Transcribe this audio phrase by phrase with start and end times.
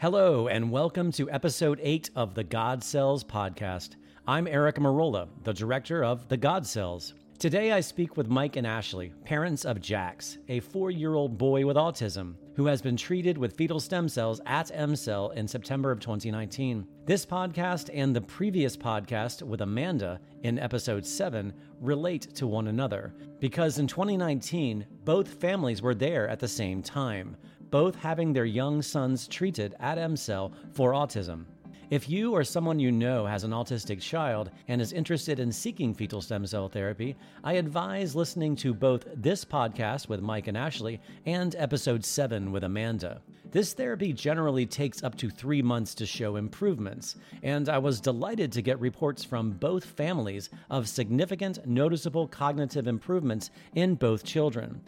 [0.00, 3.96] Hello, and welcome to episode 8 of the God Cells podcast.
[4.28, 7.14] I'm Eric Merola, the director of The God Cells.
[7.40, 11.66] Today I speak with Mike and Ashley, parents of Jax, a four year old boy
[11.66, 15.98] with autism, who has been treated with fetal stem cells at EmCell in September of
[15.98, 16.86] 2019.
[17.04, 23.14] This podcast and the previous podcast with Amanda in episode 7 relate to one another
[23.40, 27.36] because in 2019, both families were there at the same time,
[27.70, 31.44] both having their young sons treated at EmCell for autism.
[31.90, 35.94] If you or someone you know has an autistic child and is interested in seeking
[35.94, 41.00] fetal stem cell therapy, I advise listening to both this podcast with Mike and Ashley
[41.24, 43.22] and episode 7 with Amanda.
[43.50, 48.52] This therapy generally takes up to three months to show improvements, and I was delighted
[48.52, 54.82] to get reports from both families of significant, noticeable cognitive improvements in both children,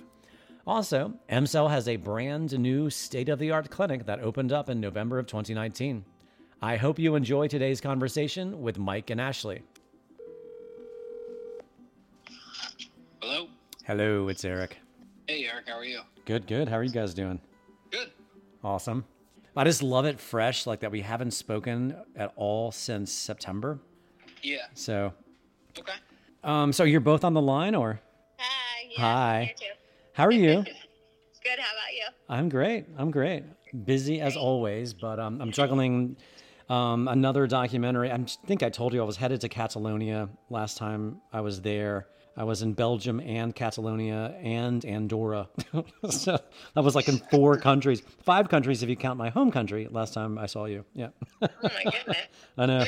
[0.67, 4.79] Also, EmCell has a brand new state of the art clinic that opened up in
[4.79, 6.05] November of 2019.
[6.61, 9.63] I hope you enjoy today's conversation with Mike and Ashley.
[13.19, 13.47] Hello.
[13.85, 14.77] Hello, it's Eric.
[15.27, 15.67] Hey, Eric.
[15.67, 16.01] How are you?
[16.25, 16.69] Good, good.
[16.69, 17.39] How are you guys doing?
[17.89, 18.11] Good.
[18.63, 19.05] Awesome.
[19.55, 23.79] I just love it fresh, like that we haven't spoken at all since September.
[24.41, 24.57] Yeah.
[24.73, 25.13] So,
[25.77, 25.93] Okay.
[26.43, 27.99] um, so you're both on the line, or
[28.37, 28.87] Hi.
[28.89, 29.55] Yeah, Hi.
[29.59, 29.65] Too.
[30.13, 30.63] how are you?
[31.43, 31.57] Good.
[31.59, 32.05] How about you?
[32.29, 32.85] I'm great.
[32.97, 33.43] I'm great.
[33.85, 36.17] Busy as always, but um, I'm juggling
[36.69, 38.11] um, another documentary.
[38.11, 42.07] I think I told you I was headed to Catalonia last time I was there.
[42.39, 45.49] I was in Belgium and Catalonia and Andorra.
[46.09, 46.39] so
[46.73, 49.89] I was like in four countries, five countries if you count my home country.
[49.91, 51.09] Last time I saw you, yeah.
[51.41, 52.17] Oh my goodness.
[52.57, 52.85] I know.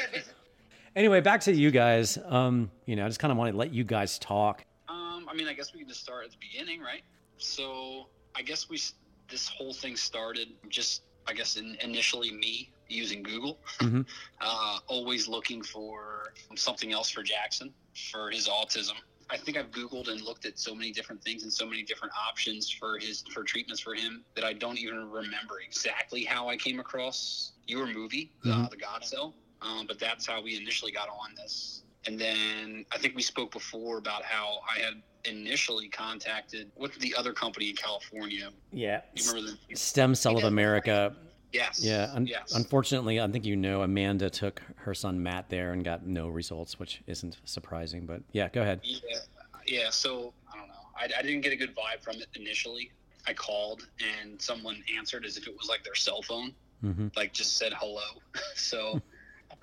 [0.96, 2.18] Anyway, back to you guys.
[2.26, 4.64] Um, you know, I just kind of want to let you guys talk.
[4.88, 7.02] Um, I mean, I guess we can just start at the beginning, right?
[7.38, 8.80] So, I guess we
[9.30, 14.06] this whole thing started just, I guess, in, initially me using Google, Mhm.
[14.42, 17.74] uh, always looking for something else for Jackson
[18.12, 18.94] for his autism.
[19.32, 22.14] I think I've Googled and looked at so many different things and so many different
[22.30, 26.58] options for his for treatments for him that I don't even remember exactly how I
[26.58, 28.70] came across your movie, uh, Mhm.
[28.70, 29.34] The God Cell.
[29.62, 31.84] Um, but that's how we initially got on this.
[32.06, 37.16] And then I think we spoke before about how I had initially contacted what's the
[37.16, 38.52] other company in California?
[38.72, 39.02] Yeah.
[39.16, 40.44] You remember the Stem Cell of.
[40.44, 41.16] America.
[41.54, 42.12] Yes, Yeah.
[42.14, 46.06] Un- yes, Unfortunately, I think you know Amanda took her son Matt there and got
[46.06, 48.06] no results, which isn't surprising.
[48.06, 48.80] But yeah, go ahead.
[48.84, 49.18] yeah,
[49.68, 49.90] yeah.
[49.90, 50.74] So I don't know.
[50.96, 52.92] I, I didn't get a good vibe from it initially.
[53.28, 53.88] I called
[54.22, 57.74] and someone answered as if it was like their cell phone, hmm like just said
[57.76, 58.02] hello.
[58.56, 59.02] so,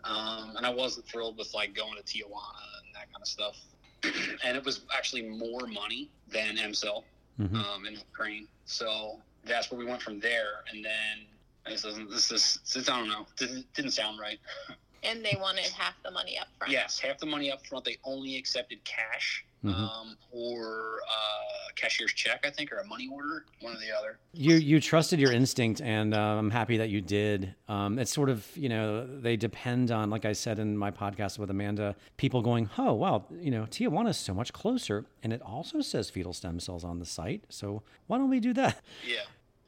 [0.04, 3.56] um, and I wasn't thrilled with like going to Tijuana and that kind of stuff.
[4.44, 7.03] and it was actually more money than EmCell.
[7.38, 8.47] hmm um, in Ukraine.
[8.66, 10.65] So that's where we went from there.
[10.72, 11.27] And then
[11.69, 14.39] this doesn't, this is, this, I don't know, didn't, didn't sound right.
[15.05, 16.73] And they wanted half the money up front.
[16.73, 17.84] Yes, half the money up front.
[17.84, 19.73] They only accepted cash Mhm.
[19.75, 24.19] um, or uh, cashier's check, I think, or a money order, one or the other.
[24.33, 27.54] You you trusted your instinct, and uh, I'm happy that you did.
[27.69, 31.39] Um, it's sort of you know they depend on, like I said in my podcast
[31.39, 35.42] with Amanda, people going, oh wow, you know Tijuana is so much closer, and it
[35.42, 37.45] also says fetal stem cells on the site.
[37.51, 38.81] So why don't we do that?
[39.07, 39.22] Yeah.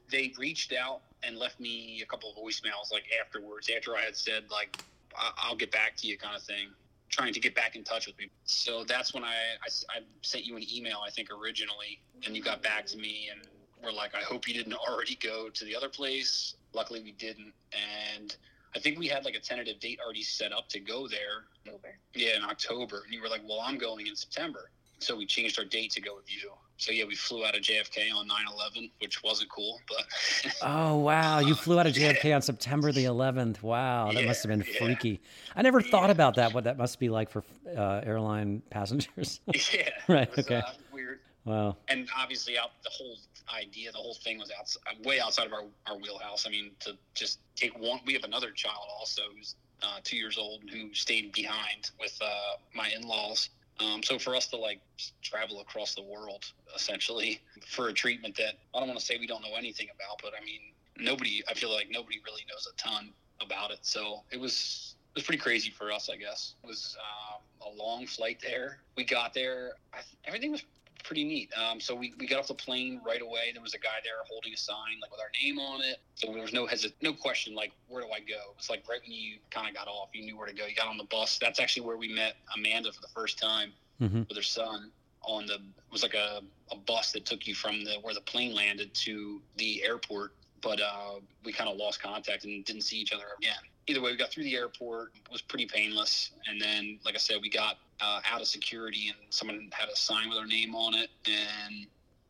[0.09, 4.15] They reached out and left me a couple of voicemails like afterwards, after I had
[4.15, 4.83] said like
[5.15, 6.69] I- I'll get back to you kind of thing,
[7.09, 8.29] trying to get back in touch with me.
[8.45, 12.61] So that's when I I sent you an email I think originally, and you got
[12.61, 13.41] back to me and
[13.83, 16.55] were like, I hope you didn't already go to the other place.
[16.73, 18.35] Luckily we didn't, and
[18.75, 21.45] I think we had like a tentative date already set up to go there.
[21.67, 21.97] October.
[22.15, 24.71] Yeah, in October, and you were like, well, I'm going in September.
[24.99, 26.51] So we changed our date to go with you.
[26.81, 30.03] So yeah, we flew out of JFK on 9/11, which wasn't cool, but.
[30.63, 31.37] oh wow!
[31.37, 32.35] You flew out of JFK yeah.
[32.35, 33.61] on September the 11th.
[33.61, 35.21] Wow, that yeah, must have been freaky.
[35.55, 36.55] I never thought about that.
[36.55, 37.43] What that must be like for
[37.77, 39.41] uh, airline passengers.
[39.71, 39.89] yeah.
[40.07, 40.35] right.
[40.35, 40.55] Was, okay.
[40.55, 41.19] Uh, weird.
[41.45, 41.77] Wow.
[41.87, 43.15] And obviously, out the whole
[43.55, 46.47] idea, the whole thing was outside, way outside of our, our wheelhouse.
[46.47, 47.99] I mean, to just take one.
[48.07, 52.57] We have another child also who's uh, two years old who stayed behind with uh,
[52.73, 53.49] my in-laws
[53.79, 54.81] um, so for us to like
[55.21, 56.45] travel across the world
[56.75, 60.21] essentially for a treatment that I don't want to say we don't know anything about,
[60.21, 60.59] but I mean
[60.97, 61.43] nobody.
[61.49, 63.09] I feel like nobody really knows a ton
[63.41, 63.79] about it.
[63.81, 66.55] So it was it was pretty crazy for us, I guess.
[66.63, 68.79] It was um, a long flight there.
[68.95, 69.73] We got there.
[69.93, 70.63] I, everything was
[71.11, 71.51] pretty neat.
[71.57, 73.51] Um, so we, we got off the plane right away.
[73.51, 75.97] There was a guy there holding a sign like with our name on it.
[76.15, 78.53] So there was no hesit- no question like where do I go?
[78.57, 80.65] It's like right when you kind of got off, you knew where to go.
[80.65, 81.37] You got on the bus.
[81.37, 84.21] That's actually where we met Amanda for the first time mm-hmm.
[84.29, 84.89] with her son.
[85.23, 86.39] On the it was like a,
[86.71, 90.31] a bus that took you from the where the plane landed to the airport,
[90.61, 94.11] but uh, we kind of lost contact and didn't see each other again either way,
[94.11, 95.11] we got through the airport.
[95.31, 96.31] Was pretty painless.
[96.47, 99.95] And then, like I said, we got uh, out of security and someone had a
[99.95, 101.87] sign with our name on it and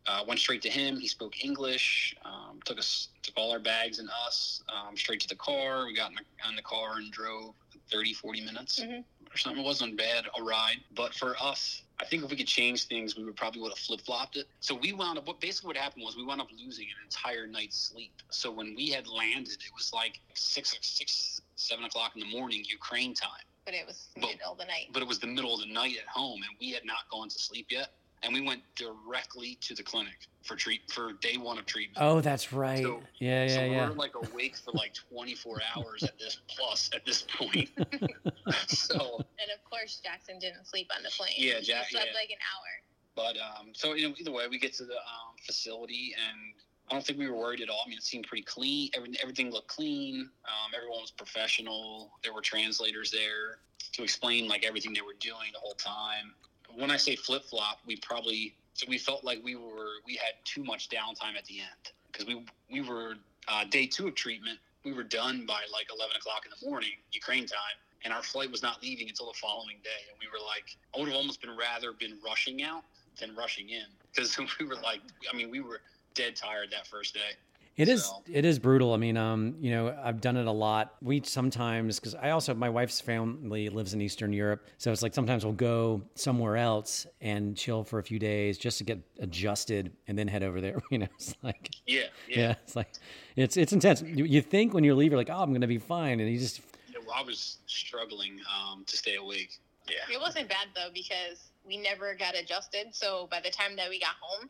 [0.07, 0.99] uh, went straight to him.
[0.99, 5.27] He spoke English, um, took us, took all our bags and us um, straight to
[5.27, 5.85] the car.
[5.85, 7.53] We got in the, in the car and drove
[7.91, 9.01] 30, 40 minutes mm-hmm.
[9.01, 9.61] or something.
[9.61, 10.77] It wasn't bad a ride.
[10.95, 13.77] But for us, I think if we could change things, we would probably would have
[13.77, 14.47] flip flopped it.
[14.59, 15.27] So we wound up.
[15.27, 18.13] What basically what happened was we wound up losing an entire night's sleep.
[18.31, 22.63] So when we had landed, it was like six, six, seven o'clock in the morning
[22.67, 23.45] Ukraine time.
[23.65, 24.87] But it was but, middle of the night.
[24.91, 27.29] But it was the middle of the night at home, and we had not gone
[27.29, 27.89] to sleep yet.
[28.23, 31.97] And we went directly to the clinic for treat for day one of treatment.
[31.99, 32.83] Oh, that's right.
[32.83, 33.89] So, yeah, yeah, so yeah.
[33.89, 37.69] we're like awake for like 24 hours at this plus at this point.
[38.67, 39.17] so.
[39.39, 41.33] And of course, Jackson didn't sleep on the plane.
[41.37, 41.85] Yeah, Jack.
[41.85, 42.19] He slept yeah.
[42.19, 42.81] like an hour.
[43.15, 46.53] But um, so you know, either way, we get to the um, facility and
[46.91, 47.83] I don't think we were worried at all.
[47.85, 48.89] I mean, it seemed pretty clean.
[48.93, 50.29] Everything, everything looked clean.
[50.43, 52.11] Um, everyone was professional.
[52.21, 53.59] There were translators there
[53.93, 56.33] to explain like everything they were doing the whole time.
[56.75, 60.33] When I say flip flop, we probably so we felt like we were we had
[60.45, 63.15] too much downtime at the end because we we were
[63.47, 64.59] uh, day two of treatment.
[64.83, 68.51] We were done by like eleven o'clock in the morning Ukraine time, and our flight
[68.51, 70.01] was not leaving until the following day.
[70.09, 72.83] And we were like, I would have almost been rather been rushing out
[73.19, 75.01] than rushing in because we were like,
[75.31, 75.81] I mean, we were
[76.13, 77.37] dead tired that first day.
[77.77, 78.21] It is so.
[78.31, 78.93] it is brutal.
[78.93, 80.95] I mean, um, you know, I've done it a lot.
[81.01, 85.13] We sometimes because I also my wife's family lives in Eastern Europe, so it's like
[85.13, 89.91] sometimes we'll go somewhere else and chill for a few days just to get adjusted
[90.07, 90.81] and then head over there.
[90.91, 92.89] You know, it's like yeah, yeah, yeah it's like
[93.37, 94.01] it's it's intense.
[94.01, 96.29] You, you think when you leave, you're like, oh, I'm going to be fine, and
[96.29, 96.59] you just.
[96.89, 99.59] Yeah, well, I was struggling um, to stay awake.
[99.87, 102.87] Yeah, it wasn't bad though because we never got adjusted.
[102.91, 104.49] So by the time that we got home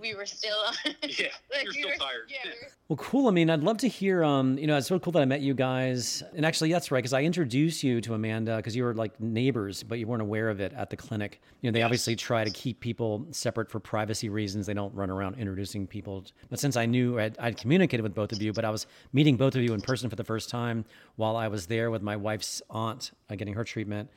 [0.00, 0.74] we were still on.
[1.02, 2.28] yeah, like, you're we still were, tired.
[2.28, 2.68] Yeah, we were...
[2.88, 3.28] Well, cool.
[3.28, 4.22] I mean, I'd love to hear.
[4.22, 6.22] Um, you know, it's so cool that I met you guys.
[6.36, 9.82] And actually, that's right, because I introduced you to Amanda because you were like neighbors,
[9.82, 11.40] but you weren't aware of it at the clinic.
[11.62, 11.86] You know, they yes.
[11.86, 14.66] obviously try to keep people separate for privacy reasons.
[14.66, 16.24] They don't run around introducing people.
[16.50, 19.38] But since I knew I'd, I'd communicated with both of you, but I was meeting
[19.38, 20.84] both of you in person for the first time
[21.16, 24.10] while I was there with my wife's aunt uh, getting her treatment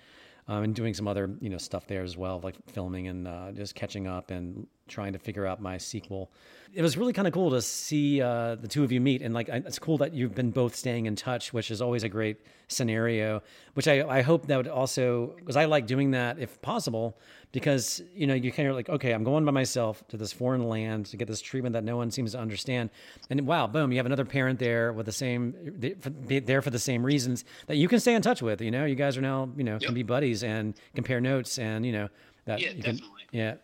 [0.47, 3.51] um, and doing some other you know stuff there as well, like filming and uh,
[3.51, 6.31] just catching up and trying to figure out my sequel.
[6.73, 9.33] It was really kind of cool to see uh, the two of you meet, and
[9.33, 12.37] like it's cool that you've been both staying in touch, which is always a great
[12.67, 13.41] scenario.
[13.73, 17.17] Which I, I hope that would also because I like doing that if possible,
[17.51, 20.67] because you know you kind of like okay, I'm going by myself to this foreign
[20.67, 22.89] land to get this treatment that no one seems to understand,
[23.29, 27.03] and wow, boom, you have another parent there with the same there for the same
[27.03, 28.61] reasons that you can stay in touch with.
[28.61, 29.83] You know, you guys are now you know yep.
[29.83, 32.09] can be buddies and compare notes, and you know
[32.45, 33.25] that yeah, you definitely.
[33.31, 33.55] can yeah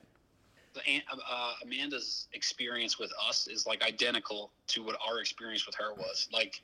[0.78, 6.28] uh, Amanda's experience with us is like identical to what our experience with her was.
[6.32, 6.62] Like,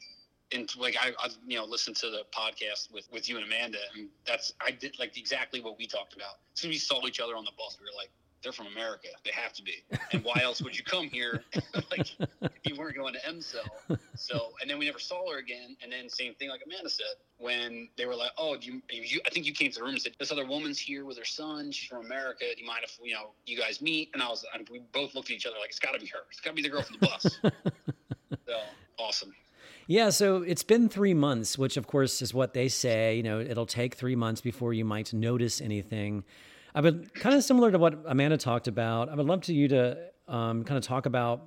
[0.51, 3.77] and like I, I, you know, listened to the podcast with with you and Amanda,
[3.95, 6.39] and that's I did like exactly what we talked about.
[6.53, 8.09] As soon as we saw each other on the bus, we were like,
[8.43, 9.08] they're from America.
[9.25, 9.84] They have to be.
[10.12, 11.43] And why else would you come here?
[11.91, 12.08] like
[12.41, 14.00] if you weren't going to EmCell.
[14.15, 15.75] So and then we never saw her again.
[15.81, 17.05] And then same thing like Amanda said
[17.38, 19.93] when they were like, oh, do you, you I think you came to the room
[19.93, 21.72] and said this other woman's here with her son.
[21.72, 22.46] She's from America.
[22.55, 24.10] Do you mind if you know you guys meet?
[24.13, 26.08] And I was and we both looked at each other like it's got to be
[26.08, 26.19] her.
[26.31, 27.39] It's got to be the girl from the bus.
[28.48, 28.60] so
[28.98, 29.34] awesome.
[29.88, 33.15] Yeah, so it's been three months, which of course is what they say.
[33.15, 36.24] You know, it'll take three months before you might notice anything.
[36.75, 39.09] I would kind of similar to what Amanda talked about.
[39.09, 39.97] I would love to you to
[40.27, 41.43] um, kind of talk about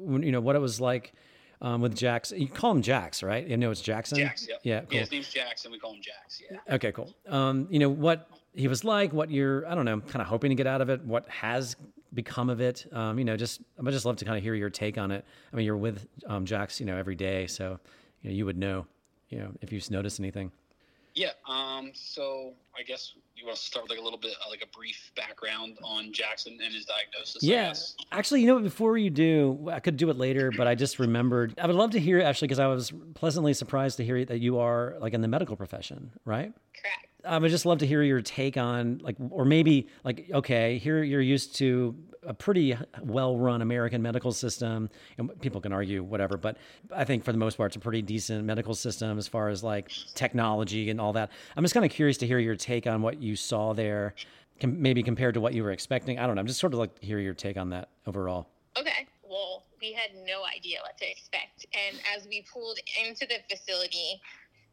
[0.00, 1.12] you know what it was like
[1.60, 2.32] um, with Jax.
[2.36, 3.46] You call him Jax, right?
[3.46, 4.18] You know it's Jackson.
[4.18, 4.60] Jax, yep.
[4.62, 4.88] yeah, cool.
[4.92, 5.00] yeah.
[5.00, 5.72] His name's Jackson.
[5.72, 6.42] We call him Jax.
[6.50, 6.74] Yeah.
[6.74, 7.14] Okay, cool.
[7.28, 10.50] Um, you know what he was like, what you're I don't know, kind of hoping
[10.50, 11.76] to get out of it, what has
[12.12, 12.86] become of it?
[12.92, 15.10] Um, you know, just I would just love to kind of hear your take on
[15.10, 15.24] it.
[15.52, 17.78] I mean, you're with um, Jax, you know, every day, so
[18.22, 18.86] you know you would know,
[19.28, 20.52] you know, if you've noticed anything.
[21.14, 21.30] Yeah.
[21.48, 21.92] Um.
[21.94, 24.76] So I guess you want to start with like a little bit uh, like a
[24.76, 27.42] brief background on Jackson and his diagnosis.
[27.42, 27.74] Yeah.
[28.12, 31.54] Actually, you know, before you do, I could do it later, but I just remembered.
[31.58, 34.58] I would love to hear actually because I was pleasantly surprised to hear that you
[34.58, 36.52] are like in the medical profession, right?
[36.72, 37.08] Correct.
[37.26, 41.02] I would just love to hear your take on like, or maybe like, okay, here
[41.02, 46.56] you're used to a pretty well-run American medical system, and people can argue whatever, but
[46.94, 49.62] I think for the most part, it's a pretty decent medical system as far as
[49.62, 51.30] like technology and all that.
[51.56, 54.14] I'm just kind of curious to hear your take on what you saw there,
[54.60, 56.18] com- maybe compared to what you were expecting.
[56.18, 56.40] I don't know.
[56.40, 58.48] I'm just sort of like hear your take on that overall.
[58.78, 59.06] Okay.
[59.28, 64.20] Well, we had no idea what to expect, and as we pulled into the facility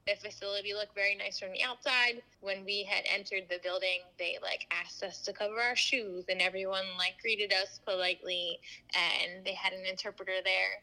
[0.07, 2.21] the facility looked very nice from the outside.
[2.41, 6.41] When we had entered the building, they like asked us to cover our shoes, and
[6.41, 8.59] everyone like greeted us politely,
[8.93, 10.81] and they had an interpreter there.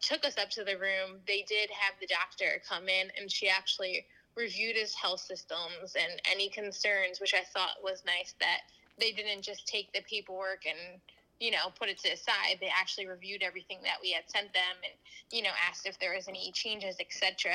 [0.00, 1.18] Took us up to the room.
[1.26, 6.20] They did have the doctor come in, and she actually reviewed his health systems and
[6.30, 8.60] any concerns, which I thought was nice that
[8.98, 11.00] they didn't just take the paperwork and
[11.40, 12.58] you know put it to the side.
[12.60, 14.94] They actually reviewed everything that we had sent them and
[15.32, 17.52] you know asked if there was any changes, etc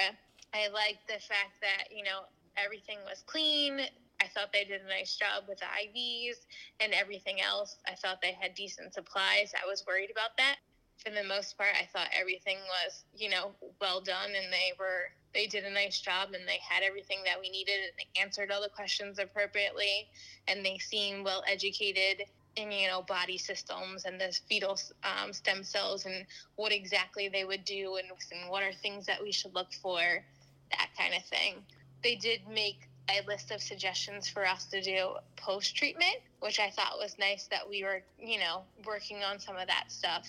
[0.55, 2.24] I liked the fact that, you know,
[2.55, 3.81] everything was clean.
[4.21, 6.47] I thought they did a nice job with the IVs
[6.79, 7.75] and everything else.
[7.85, 9.51] I thought they had decent supplies.
[9.53, 10.55] I was worried about that.
[11.03, 15.12] For the most part, I thought everything was, you know, well done and they were
[15.33, 18.50] they did a nice job and they had everything that we needed and they answered
[18.50, 20.07] all the questions appropriately
[20.47, 22.24] and they seemed well educated
[22.55, 27.43] in you know body systems and the fetal um, stem cells and what exactly they
[27.43, 30.24] would do and, and what are things that we should look for
[30.72, 31.55] that kind of thing.
[32.03, 36.69] They did make a list of suggestions for us to do post treatment, which I
[36.69, 40.27] thought was nice that we were, you know, working on some of that stuff.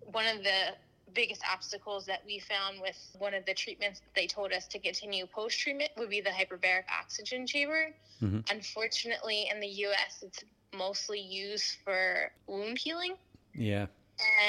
[0.00, 0.74] One of the
[1.14, 5.26] biggest obstacles that we found with one of the treatments they told us to continue
[5.26, 7.94] post treatment would be the hyperbaric oxygen chamber.
[8.22, 8.40] Mm-hmm.
[8.50, 10.44] Unfortunately, in the US, it's
[10.76, 13.14] mostly used for wound healing.
[13.54, 13.86] Yeah.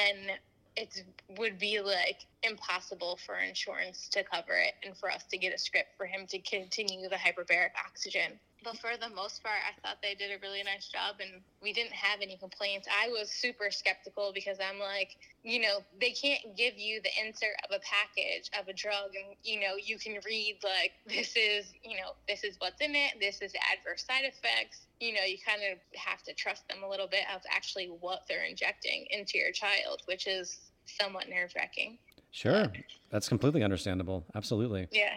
[0.08, 0.38] And
[0.78, 1.04] it
[1.36, 5.58] would be like impossible for insurance to cover it and for us to get a
[5.58, 8.38] script for him to continue the hyperbaric oxygen.
[8.64, 11.72] But for the most part, I thought they did a really nice job and we
[11.72, 12.88] didn't have any complaints.
[12.90, 17.54] I was super skeptical because I'm like, you know, they can't give you the insert
[17.64, 21.72] of a package of a drug and, you know, you can read like, this is,
[21.84, 24.86] you know, this is what's in it, this is adverse side effects.
[25.00, 28.22] You know, you kind of have to trust them a little bit of actually what
[28.28, 30.58] they're injecting into your child, which is
[30.88, 31.98] somewhat nerve wracking.
[32.30, 32.66] Sure.
[33.10, 34.24] That's completely understandable.
[34.34, 34.88] Absolutely.
[34.92, 35.14] Yeah.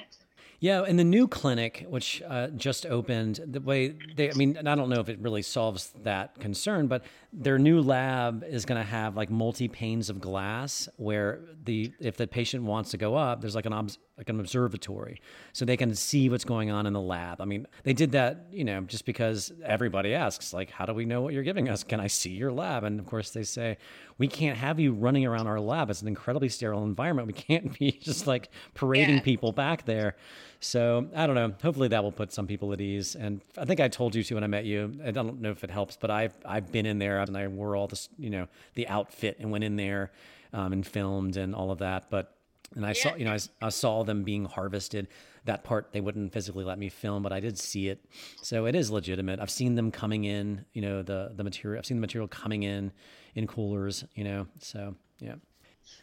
[0.59, 4.75] Yeah, in the new clinic, which uh, just opened, the way they, I mean, I
[4.75, 8.87] don't know if it really solves that concern, but their new lab is going to
[8.87, 13.41] have like multi panes of glass where the, if the patient wants to go up,
[13.41, 15.19] there's like an, obs, like an observatory
[15.51, 17.41] so they can see what's going on in the lab.
[17.41, 21.05] I mean, they did that, you know, just because everybody asks, like, how do we
[21.05, 21.83] know what you're giving us?
[21.83, 22.83] Can I see your lab?
[22.83, 23.79] And of course, they say,
[24.19, 25.89] we can't have you running around our lab.
[25.89, 27.25] It's an incredibly sterile environment.
[27.25, 29.21] We can't be just like parading yeah.
[29.23, 30.15] people back there.
[30.59, 31.55] So I don't know.
[31.63, 33.15] Hopefully that will put some people at ease.
[33.15, 34.99] And I think I told you to when I met you.
[35.03, 37.75] I don't know if it helps, but I've I've been in there and I wore
[37.75, 40.11] all this, you know, the outfit and went in there
[40.53, 42.11] um, and filmed and all of that.
[42.11, 42.35] But
[42.75, 42.93] and I yeah.
[42.93, 45.07] saw, you know, I, I, saw them being harvested.
[45.45, 48.05] That part they wouldn't physically let me film, but I did see it,
[48.41, 49.39] so it is legitimate.
[49.39, 51.79] I've seen them coming in, you know, the the material.
[51.79, 52.91] I've seen the material coming in
[53.35, 54.47] in coolers, you know.
[54.59, 55.35] So yeah.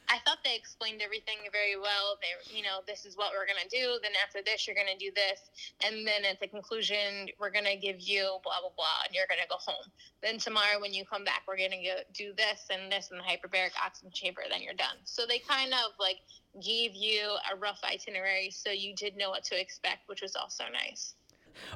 [0.08, 2.16] I thought they explained everything very well.
[2.20, 3.99] They, you know, this is what we're gonna do.
[4.02, 5.50] Then after this, you're gonna do this,
[5.85, 9.49] and then at the conclusion, we're gonna give you blah blah blah, and you're gonna
[9.49, 9.85] go home.
[10.23, 13.25] Then tomorrow, when you come back, we're gonna go do this and this in the
[13.25, 14.42] hyperbaric oxygen chamber.
[14.50, 14.97] Then you're done.
[15.04, 16.20] So they kind of like
[16.62, 20.64] gave you a rough itinerary, so you did know what to expect, which was also
[20.73, 21.14] nice.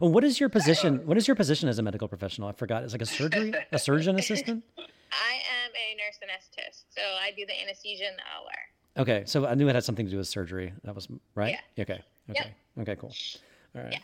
[0.01, 1.07] Well, what is your position?
[1.07, 2.49] What is your position as a medical professional?
[2.49, 2.83] I forgot.
[2.83, 4.65] It's like a surgery, a surgeon assistant.
[5.13, 9.03] I am a nurse anesthetist, so I do the anesthesia and the OR.
[9.03, 10.73] Okay, so I knew it had something to do with surgery.
[10.85, 11.57] That was right.
[11.77, 11.83] Yeah.
[11.83, 12.03] Okay.
[12.31, 12.55] Okay.
[12.77, 12.81] Yep.
[12.81, 12.97] Okay.
[12.97, 13.15] Cool.
[13.77, 13.93] All right.
[13.93, 13.99] Yeah.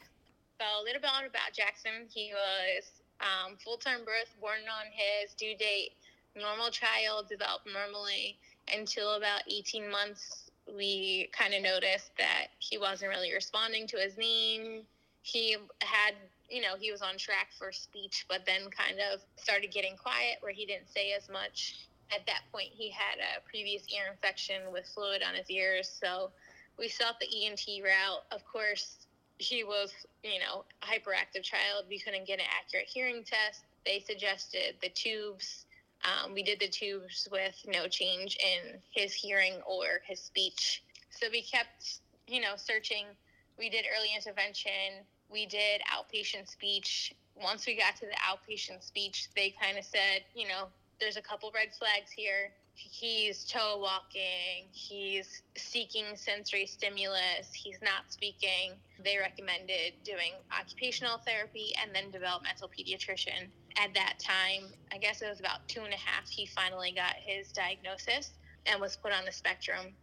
[0.61, 2.09] So a little bit about Jackson.
[2.09, 2.85] He was
[3.21, 5.93] um, full-term birth, born on his due date.
[6.37, 8.39] Normal child, developed normally
[8.75, 10.51] until about 18 months.
[10.77, 14.83] We kind of noticed that he wasn't really responding to his name.
[15.23, 16.15] He had
[16.49, 20.37] you know, he was on track for speech, but then kind of started getting quiet
[20.41, 21.87] where he didn't say as much.
[22.11, 25.89] At that point, he had a previous ear infection with fluid on his ears.
[26.03, 26.31] So
[26.79, 28.25] we sought the ENT route.
[28.33, 29.93] Of course, he was,
[30.25, 31.85] you know, a hyperactive child.
[31.89, 33.65] We couldn't get an accurate hearing test.
[33.85, 35.67] They suggested the tubes,
[36.05, 40.83] Um, we did the tubes with no change in his hearing or his speech.
[41.11, 43.07] So we kept, you know, searching.
[43.59, 45.05] We did early intervention.
[45.31, 47.15] We did outpatient speech.
[47.37, 50.69] Once we got to the outpatient speech, they kind of said, you know,
[51.01, 52.51] there's a couple red flags here.
[52.75, 54.69] He's toe walking.
[54.71, 57.53] He's seeking sensory stimulus.
[57.53, 58.73] He's not speaking.
[59.05, 63.49] They recommended doing occupational therapy and then developmental pediatrician.
[63.77, 67.15] At that time, I guess it was about two and a half, he finally got
[67.17, 68.33] his diagnosis
[68.67, 69.95] and was put on the spectrum.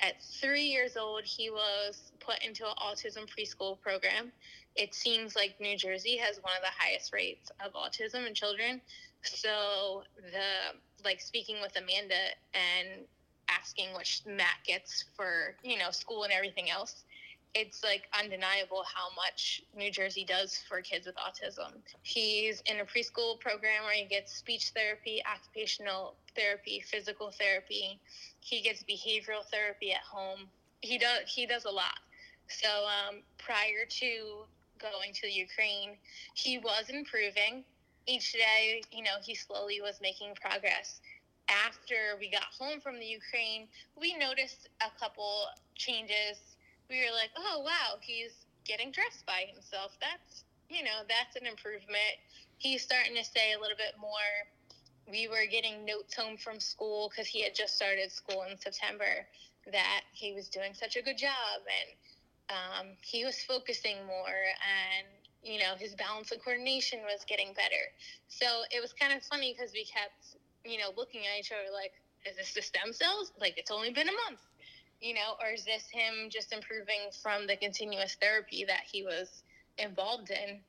[0.00, 4.32] At three years old, he was put into an autism preschool program.
[4.76, 8.80] It seems like New Jersey has one of the highest rates of autism in children.
[9.22, 12.14] So the like speaking with Amanda
[12.54, 13.04] and
[13.48, 17.04] asking what Matt gets for you know school and everything else.
[17.54, 21.70] It's like undeniable how much New Jersey does for kids with autism.
[22.02, 28.00] He's in a preschool program where he gets speech therapy, occupational therapy, physical therapy.
[28.40, 30.48] He gets behavioral therapy at home.
[30.80, 32.00] He does he does a lot.
[32.48, 34.46] So um, prior to
[34.84, 35.96] going to the Ukraine,
[36.34, 37.64] he was improving
[38.06, 41.00] each day, you know, he slowly was making progress.
[41.48, 46.36] After we got home from the Ukraine, we noticed a couple changes.
[46.88, 49.96] We were like, oh, wow, he's getting dressed by himself.
[50.00, 52.20] That's, you know, that's an improvement.
[52.58, 54.32] He's starting to say a little bit more.
[55.10, 59.28] We were getting notes home from school because he had just started school in September
[59.70, 61.88] that he was doing such a good job and
[62.50, 65.06] um, he was focusing more and
[65.44, 67.84] you know, his balance and coordination was getting better.
[68.28, 71.70] So it was kind of funny because we kept, you know, looking at each other
[71.72, 71.92] like,
[72.26, 73.32] is this the stem cells?
[73.38, 74.40] Like, it's only been a month,
[75.00, 79.42] you know, or is this him just improving from the continuous therapy that he was
[79.76, 80.60] involved in?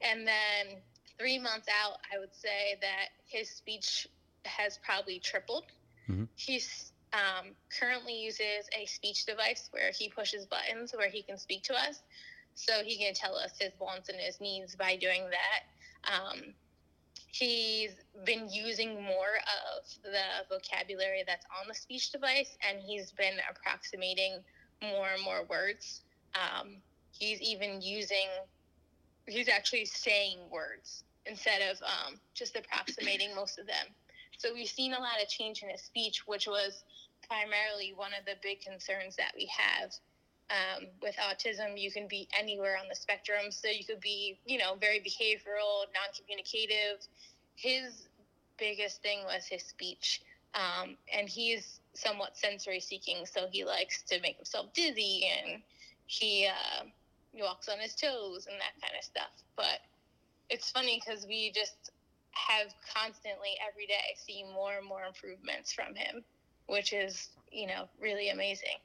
[0.00, 0.82] And then
[1.18, 4.08] three months out, I would say that his speech
[4.44, 5.66] has probably tripled.
[6.08, 6.24] Mm-hmm.
[6.34, 11.62] He's um, currently uses a speech device where he pushes buttons where he can speak
[11.64, 12.02] to us
[12.54, 16.12] so he can tell us his wants and his needs by doing that.
[16.12, 16.54] Um,
[17.26, 17.92] he's
[18.24, 19.36] been using more
[19.76, 24.38] of the vocabulary that's on the speech device, and he's been approximating
[24.82, 26.02] more and more words.
[26.34, 26.76] Um,
[27.10, 28.28] he's even using,
[29.26, 33.86] he's actually saying words instead of um, just approximating most of them.
[34.36, 36.84] So we've seen a lot of change in his speech, which was
[37.28, 39.92] primarily one of the big concerns that we have
[40.50, 43.50] um, with autism, you can be anywhere on the spectrum.
[43.50, 47.06] So you could be, you know, very behavioral, non communicative.
[47.54, 48.08] His
[48.58, 50.22] biggest thing was his speech.
[50.54, 53.26] Um, and he's somewhat sensory seeking.
[53.26, 55.62] So he likes to make himself dizzy and
[56.06, 56.84] he, uh,
[57.32, 59.32] he walks on his toes and that kind of stuff.
[59.56, 59.80] But
[60.50, 61.90] it's funny because we just
[62.32, 66.24] have constantly every day see more and more improvements from him,
[66.66, 68.76] which is, you know, really amazing.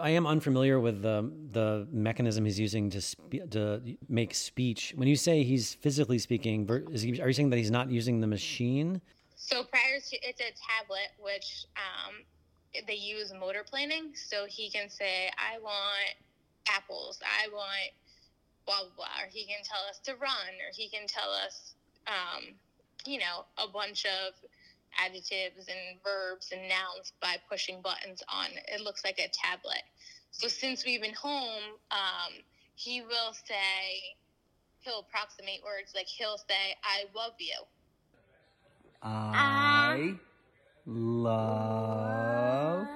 [0.00, 4.94] I am unfamiliar with the the mechanism he's using to spe- to make speech.
[4.96, 8.26] When you say he's physically speaking, he, are you saying that he's not using the
[8.26, 9.02] machine?
[9.36, 12.14] So prior to it's a tablet, which um,
[12.86, 16.14] they use motor planning, so he can say, "I want
[16.68, 17.20] apples.
[17.22, 17.92] I want
[18.64, 21.74] blah blah blah," or he can tell us to run, or he can tell us,
[22.06, 22.54] um,
[23.04, 24.32] you know, a bunch of
[24.98, 29.82] adjectives and verbs and nouns by pushing buttons on it looks like a tablet.
[30.30, 32.32] So since we've been home um,
[32.74, 34.16] he will say
[34.80, 37.54] he'll approximate words like he'll say i love you.
[39.02, 40.14] I
[40.86, 42.88] love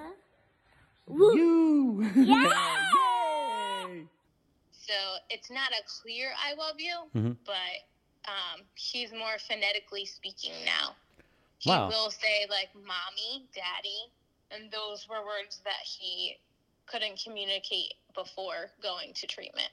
[1.37, 2.11] you.
[2.16, 2.87] Yeah!
[4.87, 4.94] so
[5.30, 7.32] it's not a clear i love you mm-hmm.
[7.44, 7.76] but
[8.28, 10.94] um, he's more phonetically speaking now
[11.58, 11.88] he wow.
[11.88, 14.12] will say like mommy, daddy,
[14.50, 16.36] and those were words that he
[16.86, 19.70] couldn't communicate before going to treatment.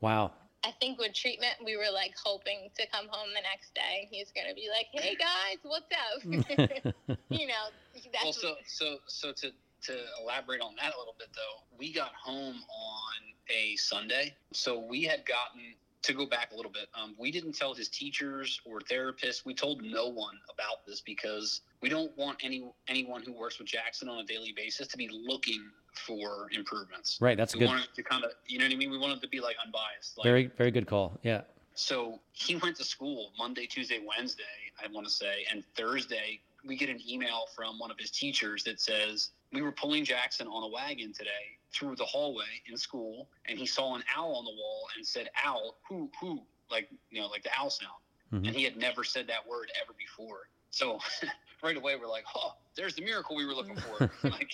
[0.00, 0.32] Wow.
[0.64, 4.08] I think with treatment, we were like hoping to come home the next day and
[4.10, 6.24] he's going to be like, "Hey guys, what's up?"
[7.30, 7.70] you know.
[8.12, 11.92] That's well, so so so to to elaborate on that a little bit though, we
[11.92, 13.14] got home on
[13.48, 15.74] a Sunday, so we had gotten
[16.06, 19.44] to go back a little bit, um, we didn't tell his teachers or therapists.
[19.44, 23.68] We told no one about this because we don't want any anyone who works with
[23.68, 27.18] Jackson on a daily basis to be looking for improvements.
[27.20, 27.36] Right.
[27.36, 27.68] That's we good.
[27.68, 28.90] Wanted to kind of, you know what I mean.
[28.90, 30.18] We wanted to be like unbiased.
[30.18, 31.18] Like, very, very good call.
[31.22, 31.42] Yeah.
[31.74, 34.42] So he went to school Monday, Tuesday, Wednesday.
[34.82, 38.64] I want to say, and Thursday we get an email from one of his teachers
[38.64, 43.28] that says we were pulling Jackson on a wagon today through the hallway in school,
[43.46, 47.20] and he saw an owl on the wall and said, "Owl, who, who?" Like you
[47.20, 47.92] know, like the owl sound.
[48.32, 48.46] Mm-hmm.
[48.46, 50.48] And he had never said that word ever before.
[50.70, 50.98] So
[51.62, 54.10] right away we're like, oh, there's the miracle we were looking for.
[54.28, 54.52] like,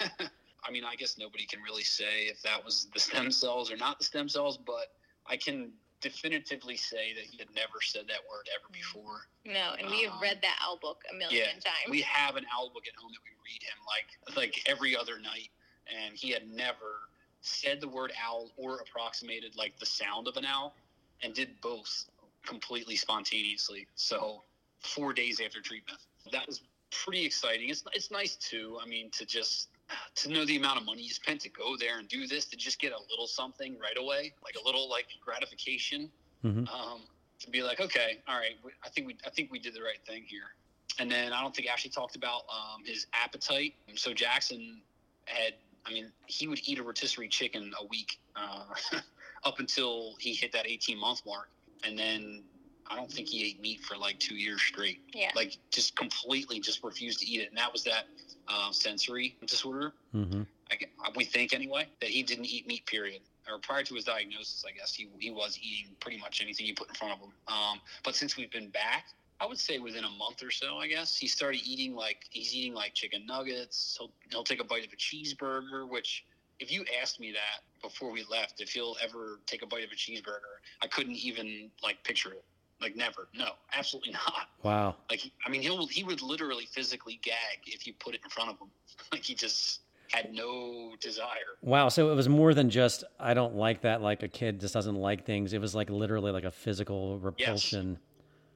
[0.64, 3.76] I mean, I guess nobody can really say if that was the stem cells or
[3.76, 4.92] not the stem cells, but
[5.26, 9.26] I can definitively say that he had never said that word ever before.
[9.44, 11.88] No, and we have Um, read that owl book a million Yeah, times.
[11.90, 15.18] we have an owl book at home that we read him like like every other
[15.18, 15.50] night,
[15.86, 17.08] and he had never
[17.40, 20.74] said the word owl or approximated like the sound of an owl,
[21.22, 22.08] and did both
[22.44, 23.86] completely spontaneously.
[23.94, 24.44] So
[24.80, 25.98] four days after treatment,
[26.32, 27.68] that was pretty exciting.
[27.70, 28.78] It's it's nice too.
[28.80, 29.68] I mean, to just
[30.16, 32.56] to know the amount of money you spent to go there and do this to
[32.56, 36.10] just get a little something right away, like a little like gratification
[36.44, 36.68] Mhm.
[36.72, 37.02] um,
[37.40, 40.04] to be like, okay, all right, I think we I think we did the right
[40.06, 40.54] thing here.
[40.98, 43.74] And then I don't think Ashley talked about um, his appetite.
[43.94, 44.82] So Jackson
[45.26, 45.54] had,
[45.86, 48.64] I mean, he would eat a rotisserie chicken a week uh,
[49.44, 51.50] up until he hit that 18 month mark,
[51.84, 52.42] and then
[52.90, 55.00] I don't think he ate meat for like two years straight.
[55.14, 55.30] yeah.
[55.36, 58.06] Like just completely just refused to eat it, and that was that
[58.48, 59.92] uh, sensory disorder.
[60.14, 60.46] Mhm.
[60.70, 60.76] I,
[61.16, 62.86] we think anyway that he didn't eat meat.
[62.86, 63.22] Period.
[63.50, 66.74] Or prior to his diagnosis, I guess he he was eating pretty much anything you
[66.74, 67.32] put in front of him.
[67.48, 69.06] Um, but since we've been back,
[69.40, 72.54] I would say within a month or so, I guess he started eating like he's
[72.54, 73.96] eating like chicken nuggets.
[73.98, 76.24] He'll he'll take a bite of a cheeseburger, which.
[76.60, 79.92] If you asked me that before we left, if he'll ever take a bite of
[79.92, 82.44] a cheeseburger, I couldn't even like picture it.
[82.80, 83.28] Like never.
[83.34, 84.48] No, absolutely not.
[84.62, 84.96] Wow.
[85.10, 87.34] Like I mean, he'll he would literally physically gag
[87.66, 88.68] if you put it in front of him.
[89.12, 91.56] Like he just had no desire.
[91.62, 91.88] Wow.
[91.88, 94.02] So it was more than just I don't like that.
[94.02, 95.52] Like a kid just doesn't like things.
[95.52, 97.98] It was like literally like a physical repulsion.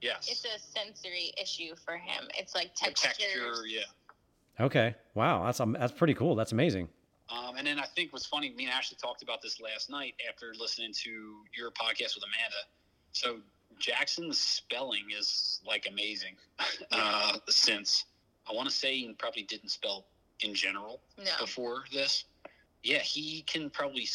[0.01, 2.27] Yes, It's a sensory issue for him.
[2.37, 3.13] It's like the textures.
[3.23, 3.65] texture.
[3.67, 4.65] Yeah.
[4.65, 4.95] Okay.
[5.15, 5.45] Wow.
[5.45, 6.35] That's um, that's pretty cool.
[6.35, 6.89] That's amazing.
[7.29, 10.13] Um, and then I think what's funny, me and Ashley talked about this last night
[10.29, 11.09] after listening to
[11.57, 12.61] your podcast with Amanda.
[13.13, 13.37] So
[13.79, 16.35] Jackson's spelling is like amazing.
[16.91, 18.05] uh, since
[18.49, 20.05] I want to say he probably didn't spell
[20.41, 21.31] in general No.
[21.39, 22.25] before this.
[22.83, 24.07] Yeah, he can probably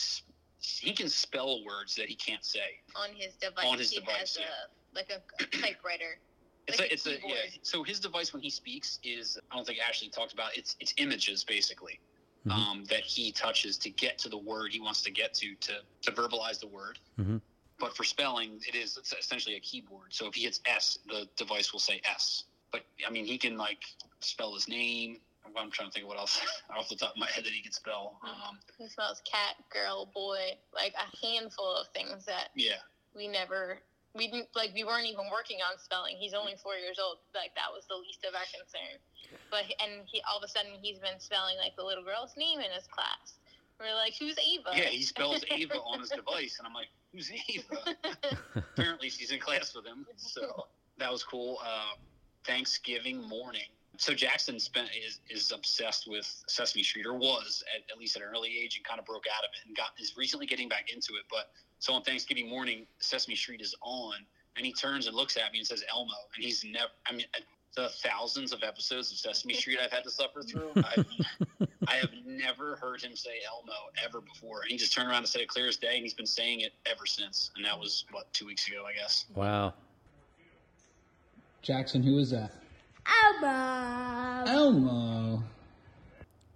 [0.61, 2.81] he can spell words that he can't say.
[2.97, 4.47] On his device, On his he device, has yeah.
[4.47, 6.19] a like a typewriter.
[6.67, 7.35] It's Like a, a it's a yeah.
[7.63, 10.93] So his device when he speaks is I don't think Ashley talked about it's it's
[10.99, 12.01] images basically
[12.47, 12.53] Mhm.
[12.53, 15.81] um, that he touches to get to the word he wants to get to to
[16.03, 16.99] to verbalize the word.
[17.19, 17.41] Mhm.
[17.79, 20.09] But for spelling, it is it's essentially a keyboard.
[20.13, 22.45] So if he hits S, the device will say S.
[22.73, 23.83] But I mean, he can like
[24.21, 25.19] spell his name.
[25.57, 26.41] I'm trying to think of what else
[26.77, 28.19] off the top of my head that he can spell.
[28.23, 32.85] Um, He smells cat, girl, boy, like a handful of things that yeah,
[33.17, 33.79] we never
[34.15, 36.17] we didn't like we weren't even working on spelling.
[36.19, 37.19] He's only four years old.
[37.35, 38.99] Like that was the least of our concern.
[39.51, 42.59] But and he all of a sudden he's been spelling like the little girl's name
[42.61, 43.39] in his class.
[43.81, 44.75] We're like, who's Ava?
[44.75, 47.97] yeah, he spells Ava on his device, and I'm like, who's Ava?
[48.57, 50.07] apparently she's in class with him.
[50.17, 50.67] So
[50.99, 51.59] that was cool.
[51.65, 51.97] Uh,
[52.47, 53.69] Thanksgiving morning.
[53.97, 58.23] So Jackson spent is, is obsessed with Sesame Street, or was at, at least at
[58.23, 60.69] an early age, and kind of broke out of it, and got is recently getting
[60.69, 61.25] back into it.
[61.31, 64.15] But so on Thanksgiving morning, Sesame Street is on,
[64.57, 66.91] and he turns and looks at me and says Elmo, and he's never.
[67.07, 67.27] I mean,
[67.77, 71.07] the thousands of episodes of Sesame Street I've had to suffer through, I've,
[71.89, 73.73] I have never heard him say Elmo
[74.05, 76.15] ever before, and he just turned around and said it clear as day, and he's
[76.15, 79.27] been saying it ever since, and that was what two weeks ago, I guess.
[79.35, 79.75] Wow.
[81.63, 82.53] Jackson, who is that?
[83.25, 84.45] Elmo.
[84.47, 85.43] Elmo.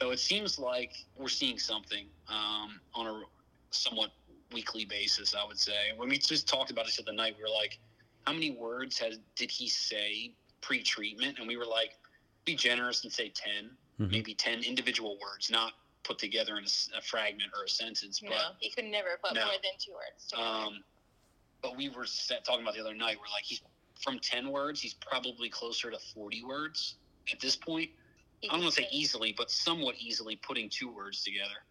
[0.00, 3.22] So it seems like we're seeing something um, on a
[3.70, 4.10] somewhat
[4.52, 5.34] weekly basis.
[5.34, 7.78] I would say when we just talked about this the other night, we were like,
[8.26, 11.98] "How many words has did he say pre-treatment?" And we were like,
[12.44, 14.10] "Be generous and say 10 Mhm.
[14.10, 18.70] maybe ten individual words, not put together in a fragment or a sentence." But he
[18.70, 19.44] could never put No.
[19.44, 20.26] more than two words.
[20.28, 20.48] together.
[20.48, 20.84] Um,
[21.60, 23.18] but we were set, talking about the other night.
[23.20, 23.60] We're like, he's
[24.00, 24.80] from ten words.
[24.80, 26.96] He's probably closer to forty words
[27.30, 27.90] at this point.
[28.40, 31.64] He I don't want to say easily, but somewhat easily putting two words together,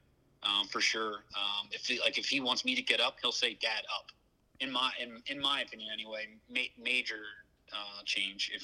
[0.43, 1.25] um, for sure.
[1.36, 4.12] Um, if he, like if he wants me to get up, he'll say "Dad up."
[4.62, 7.25] In my in, in my opinion, anyway, ma- major
[7.73, 8.51] uh, change.
[8.53, 8.63] If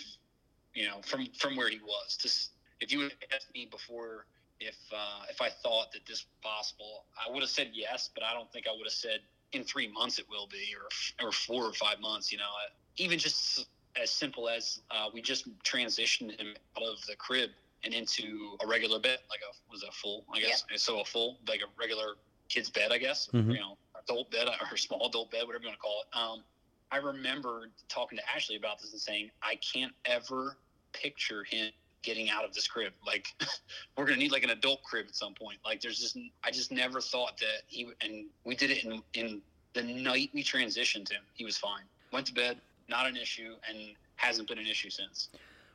[0.74, 2.18] you know from from where he was.
[2.18, 4.26] Just if you had asked me before
[4.60, 8.24] if uh, if I thought that this was possible, I would have said yes, but
[8.24, 9.20] I don't think I would have said
[9.54, 12.32] in three months it will be, or or four or five months.
[12.32, 12.50] You know,
[12.98, 13.68] even just
[14.02, 17.50] as simple as uh, we just transitioned him out of the crib
[17.84, 20.64] and into a regular bed, like a was a full, I guess.
[20.76, 22.16] So a full, like a regular
[22.50, 23.28] kid's bed, I guess.
[23.34, 23.54] Mhm.
[23.54, 26.18] You know, adult bed or small adult bed, whatever you want to call it.
[26.18, 26.44] Um,
[26.92, 30.58] I remember talking to Ashley about this and saying, I can't ever
[30.94, 31.72] picture him
[32.02, 32.94] getting out of this crib.
[33.06, 33.28] Like,
[33.98, 35.58] we're gonna need like an adult crib at some point.
[35.66, 39.42] Like, there's just I just never thought that he and we did it in in
[39.74, 41.22] the night we transitioned him.
[41.34, 41.84] He was fine.
[42.12, 43.78] Went to bed, not an issue, and
[44.16, 45.30] hasn't been an issue since.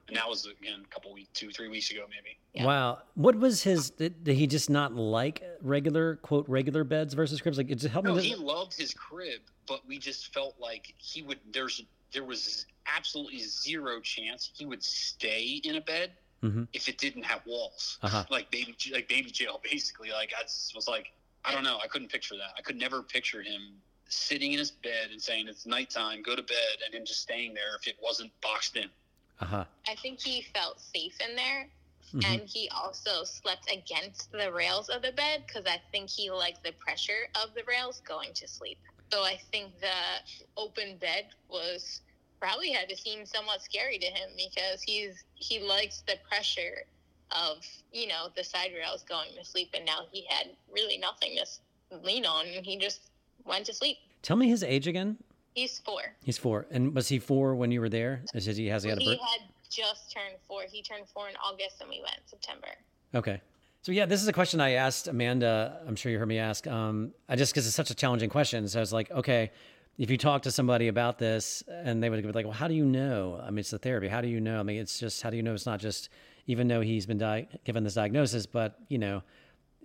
[0.09, 2.37] And that was again a couple weeks, two, three weeks ago, maybe.
[2.55, 2.65] Yeah.
[2.67, 2.99] Wow.
[3.15, 3.91] What was his?
[3.91, 7.59] Did, did he just not like regular quote regular beds versus cribs?
[7.59, 8.23] Like, it just help No, me.
[8.23, 11.39] he loved his crib, but we just felt like he would.
[11.53, 16.13] There's there was absolutely zero chance he would stay in a bed
[16.43, 16.67] Mhm.
[16.73, 18.25] if it didn't have walls, Uh-huh.
[18.31, 20.11] like baby like baby jail, basically.
[20.11, 21.13] Like I just was like,
[21.45, 22.53] I don't know, I couldn't picture that.
[22.59, 26.43] I could never picture him sitting in his bed and saying it's nighttime, go to
[26.43, 28.91] bed, and him just staying there if it wasn't boxed in.
[29.41, 29.65] Uh-huh.
[29.89, 31.69] I think he felt safe in there.
[32.15, 32.25] Mhm.
[32.25, 36.63] And he also slept against the rails of the bed because I think he liked
[36.63, 38.79] the pressure of the rails going to sleep.
[39.13, 40.21] So I think the
[40.57, 42.03] open bed was
[42.41, 46.85] probably had to seem somewhat scary to him because he's he likes the pressure
[47.31, 51.37] of you know the side rails going to sleep, and now he had really nothing
[51.37, 53.11] to lean on, and he just
[53.45, 53.97] went to sleep.
[54.23, 55.19] Tell me his age again.
[55.55, 56.03] He's four.
[56.23, 58.23] He's four, and was he four when you were there?
[58.35, 60.63] Is he has he had a He had just turned four.
[60.71, 62.69] He turned four in August, and we went in September.
[63.15, 63.41] Okay.
[63.83, 65.81] So yeah, this is a question I asked Amanda.
[65.87, 66.67] I'm sure you heard me ask.
[66.67, 68.67] Um, I just because it's such a challenging question.
[68.69, 69.51] So I was like, okay,
[69.99, 72.75] if you talk to somebody about this, and they would be like, well, how do
[72.75, 73.41] you know?
[73.43, 74.09] I mean, it's the therapy.
[74.09, 74.61] How do you know?
[74.61, 75.53] I mean, it's just how do you know?
[75.53, 76.11] It's not just
[76.47, 79.23] even though he's been di- given this diagnosis, but you know,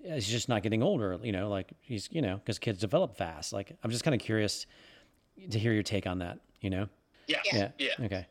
[0.04, 1.20] he's just not getting older.
[1.24, 3.52] You know, like he's you know because kids develop fast.
[3.52, 4.66] Like I'm just kind of curious
[5.52, 6.40] to hear your take on that.
[6.62, 6.90] You know?
[7.28, 7.70] Yeah, Yeah.
[7.78, 7.90] yeah.
[8.06, 8.26] Okay.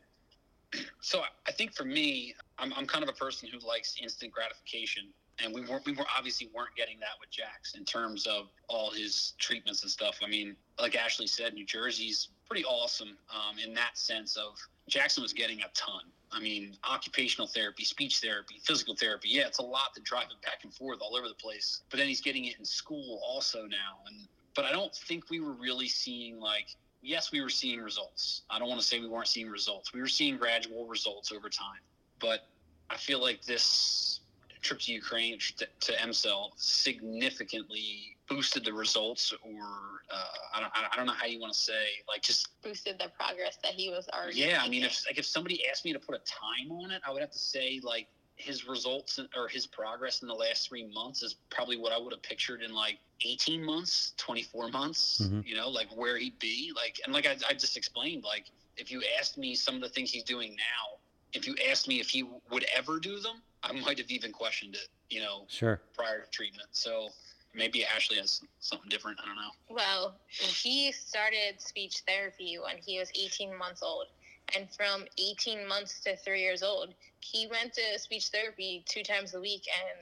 [1.01, 4.33] So I- I think for me, I'm, I'm kind of a person who likes instant
[4.33, 8.49] gratification, and we weren't we were obviously weren't getting that with Jax in terms of
[8.67, 10.19] all his treatments and stuff.
[10.23, 14.57] I mean, like Ashley said, New Jersey's pretty awesome um, in that sense of
[14.89, 16.01] Jackson was getting a ton.
[16.31, 19.29] I mean, occupational therapy, speech therapy, physical therapy.
[19.31, 21.83] Yeah, it's a lot to drive it back and forth all over the place.
[21.89, 25.39] But then he's getting it in school also now, and but I don't think we
[25.39, 28.43] were really seeing like yes, we were seeing results.
[28.49, 29.93] I don't want to say we weren't seeing results.
[29.93, 31.81] We were seeing gradual results over time.
[32.19, 32.47] But
[32.89, 34.21] I feel like this
[34.61, 39.63] trip to Ukraine to, to EmCell significantly boosted the results, or
[40.11, 40.23] uh,
[40.55, 43.57] I, don't, I don't know how you want to say, like just Boosted the progress
[43.63, 44.39] that he was already.
[44.39, 44.61] yeah.
[44.61, 47.11] I mean, if like if somebody asked me to put a time on it, I
[47.11, 48.07] would have to say like
[48.37, 52.13] his results or his progress in the last three months is probably what I would
[52.13, 55.45] have pictured in like 18 months, 24 months, Mhm.
[55.45, 56.71] you know, like where he'd be.
[56.75, 58.45] Like, and like I, I just explained, like
[58.77, 60.99] if you asked me some of the things he's doing now,
[61.33, 64.75] if you asked me if he would ever do them, I might have even questioned
[64.75, 65.81] it, you know, Sure.
[65.93, 66.69] prior to treatment.
[66.73, 67.09] So
[67.55, 69.19] maybe Ashley has something different.
[69.19, 69.51] I don't know.
[69.67, 74.05] Well, he started speech therapy when he was 18 months old.
[74.55, 79.33] And from 18 months to three years old, he went to speech therapy two times
[79.33, 79.67] a week.
[79.81, 79.99] And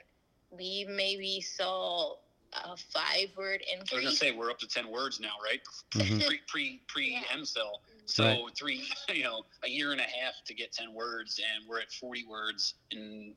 [0.57, 2.15] we maybe saw
[2.53, 3.91] a five word increase.
[3.91, 5.61] I was gonna say we're up to 10 words now, right?
[5.91, 6.25] Mhm.
[6.27, 7.23] pre pre pre Yeah.
[7.35, 7.81] EmCell.
[8.05, 8.57] So Right.
[8.57, 11.91] three, you know, a year and a half to get ten words, and we're at
[11.91, 13.35] forty words in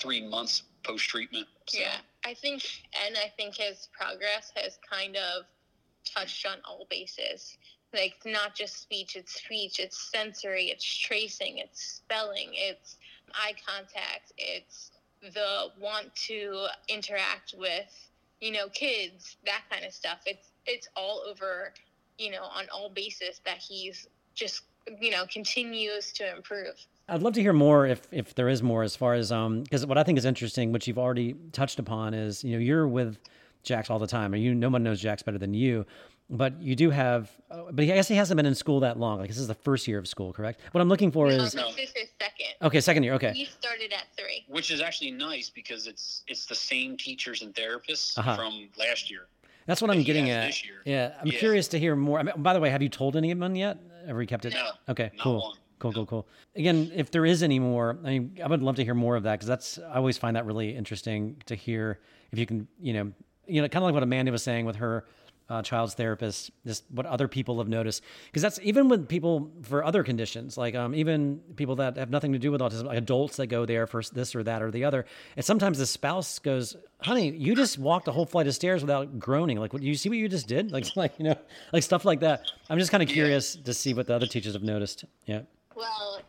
[0.00, 1.46] three months post treatment.
[1.68, 2.64] So, Yeah, I think,
[3.04, 5.44] and I think his progress has kind of
[6.04, 7.56] touched on all bases.
[7.92, 12.96] Like, not just speech, it's speech, it's sensory, it's tracing, it's spelling, it's
[13.34, 18.08] eye contact, it's the want to interact with,
[18.40, 20.20] you know, kids, that kind of stuff.
[20.24, 21.72] It's, it's all over,
[22.18, 24.62] you know, on all basis that he's just,
[25.00, 26.74] you know, continues to improve.
[27.10, 29.84] I'd love to hear more if if there is more as far as um because
[29.84, 33.18] what I think is interesting, which you've already touched upon, is you know you're with
[33.64, 35.84] Jax all the time, and you no one knows Jax better than you,
[36.30, 39.18] but you do have, uh, but I guess he hasn't been in school that long.
[39.18, 40.60] Like this is the first year of school, correct?
[40.72, 41.72] What I'm looking for No, is No.
[41.72, 42.54] this is second.
[42.62, 44.44] okay, second year, okay, He started at three.
[44.48, 48.36] which is actually nice because it's it's the same teachers and therapists Uh-huh.
[48.36, 49.26] from last year.
[49.66, 50.46] that's what that I'm getting at.
[50.46, 50.82] this year.
[50.84, 51.38] Yeah, I'm Yeah.
[51.38, 52.18] curious to hear more.
[52.18, 53.78] I mean, by the way, have you told anyone yet?
[54.06, 54.54] Have you kept it?
[54.54, 55.40] No, Okay, not cool.
[55.42, 55.56] one.
[55.80, 56.28] Cool, cool, cool.
[56.56, 59.22] Again, if there is any more, I mean, I would love to hear more of
[59.22, 61.98] that because that's I always find that really interesting to hear.
[62.32, 63.12] If you can, you know,
[63.46, 65.06] you know, kind of like what Amanda was saying with her
[65.50, 68.02] uh, child's therapist, just what other people have noticed.
[68.26, 72.32] Because that's even with people for other conditions, like um, even people that have nothing
[72.32, 74.84] to do with autism, like adults that go there for this or that or the
[74.84, 75.04] other.
[75.36, 79.18] And sometimes the spouse goes, "Honey, you just walked a whole flight of stairs without
[79.18, 79.58] groaning.
[79.58, 80.70] Like, what you see what you just did?
[80.80, 81.36] Like, like you know,
[81.72, 84.52] like stuff like that." I'm just kind of curious to see what the other teachers
[84.52, 85.04] have noticed.
[85.26, 85.42] Yeah.
[85.74, 86.20] Well,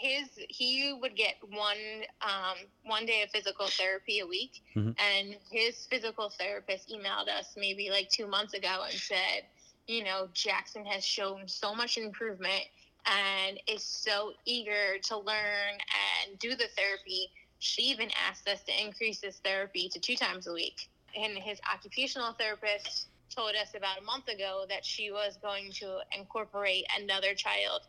[0.00, 4.94] his he would get one um, one day of physical therapy a week, Mhm.
[4.98, 9.46] and his physical therapist emailed us maybe like two months ago and said,
[9.86, 12.64] you know, Jackson has shown so much improvement
[13.06, 17.30] and is so eager to learn and do the therapy.
[17.58, 20.88] She even asked us to increase his therapy to two times a week.
[21.16, 25.98] And his occupational therapist told us about a month ago that she was going to
[26.16, 27.82] incorporate another child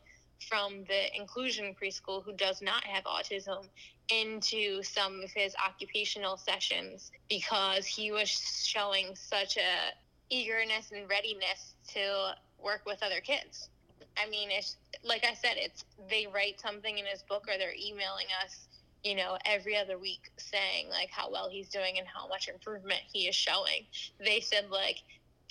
[0.47, 3.65] from the inclusion preschool who does not have autism
[4.09, 9.93] into some of his occupational sessions because he was showing such a
[10.29, 13.69] eagerness and readiness to work with other kids.
[14.17, 17.73] I mean, it's like I said, it's they write something in his book or they're
[17.73, 18.67] emailing us,
[19.03, 23.01] you know, every other week saying like how well he's doing and how much improvement
[23.11, 23.85] he is showing.
[24.19, 24.97] They said like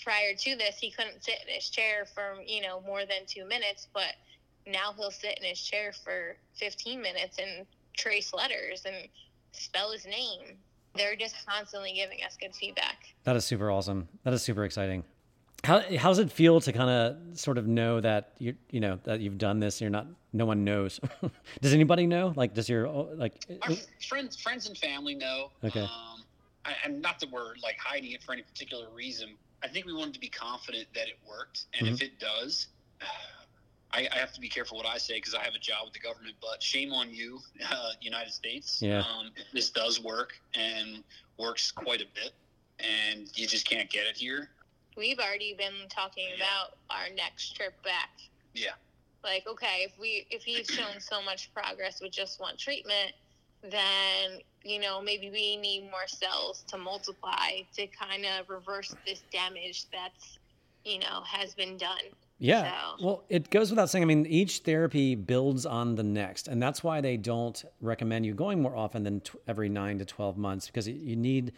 [0.03, 3.47] prior to this he couldn't sit in his chair for, you know, more than 2
[3.47, 4.15] minutes, but
[4.69, 8.97] now he'll sit in his chair for 15 minutes and trace letters and
[9.53, 10.57] spell his name.
[10.95, 13.15] They're just constantly giving us good feedback.
[13.25, 14.09] That is super awesome.
[14.25, 15.05] That is super exciting.
[15.65, 18.99] How how does it feel to kind of sort of know that you you know
[19.05, 19.81] that you've done this?
[19.81, 20.07] You're not.
[20.33, 21.01] No one knows.
[21.61, 22.33] does anybody know?
[22.37, 23.75] Like, does your like Our
[24.09, 25.51] friends, friends and family know.
[25.65, 25.81] Okay.
[25.81, 26.23] Um,
[26.65, 29.31] I, and not that we're like hiding it for any particular reason.
[29.63, 32.69] I think we wanted to be confident that it worked, and if it does,
[33.93, 35.95] I, I have to be careful what I say because I have a job with
[35.95, 36.37] the government.
[36.41, 38.83] But shame on you, uh, United States.
[38.83, 39.01] Yeah.
[39.01, 41.03] Um, this does work and
[41.39, 42.33] works quite a bit,
[42.79, 44.51] and you just can't get it here.
[44.97, 48.11] We've already been talking about our next trip back.
[48.55, 48.73] Yeah.
[49.23, 53.13] Like, okay, if we if he's shown so much progress with just one treatment,
[53.63, 59.23] then you know maybe we need more cells to multiply to kind of reverse this
[59.33, 60.39] damage that's
[60.85, 61.97] you know has been done.
[62.39, 62.71] Yeah.
[62.99, 64.03] So- Well, it goes without saying.
[64.03, 68.35] I mean, each therapy builds on the next, and that's why they don't recommend you
[68.35, 71.53] going more often than t- every nine to twelve months because you need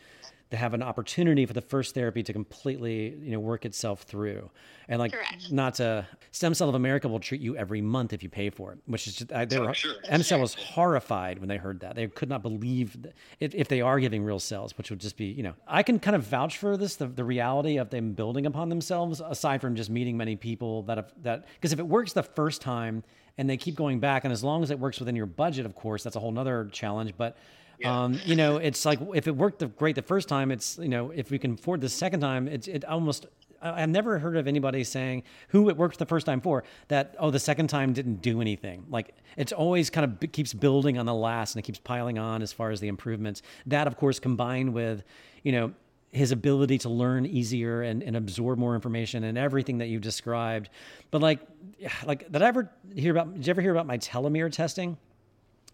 [0.50, 4.50] to have an opportunity for the first therapy to completely, you know, work itself through,
[4.88, 5.52] and like Correct.
[5.52, 6.06] not to.
[6.32, 9.06] Stem Cell of America will treat you every month if you pay for it, which
[9.06, 9.74] is just, I, they were.
[9.74, 9.94] sure.
[10.10, 11.96] EmCell was horrified when they heard that.
[11.96, 15.16] They could not believe that if, if they are giving real cells, which would just
[15.16, 18.12] be, you know, I can kind of vouch for this, the, the reality of them
[18.12, 21.86] building upon themselves, aside from just meeting many people that have that, because if it
[21.86, 23.02] works the first time
[23.38, 25.74] and they keep going back, and as long as it works within your budget, of
[25.74, 27.14] course, that's a whole nother challenge.
[27.16, 27.36] But,
[27.84, 31.10] um, you know, it's like if it worked great the first time, it's, you know,
[31.10, 33.26] if we can afford the second time, it's, it almost,
[33.62, 37.14] I've never heard of anybody saying who it worked the first time for that.
[37.18, 38.86] Oh, the second time didn't do anything.
[38.88, 42.42] Like it's always kind of keeps building on the last, and it keeps piling on
[42.42, 43.42] as far as the improvements.
[43.66, 45.02] That, of course, combined with,
[45.42, 45.72] you know,
[46.12, 50.70] his ability to learn easier and, and absorb more information and everything that you described.
[51.10, 51.40] But like,
[52.04, 53.34] like did I ever hear about?
[53.34, 54.96] Did you ever hear about my telomere testing?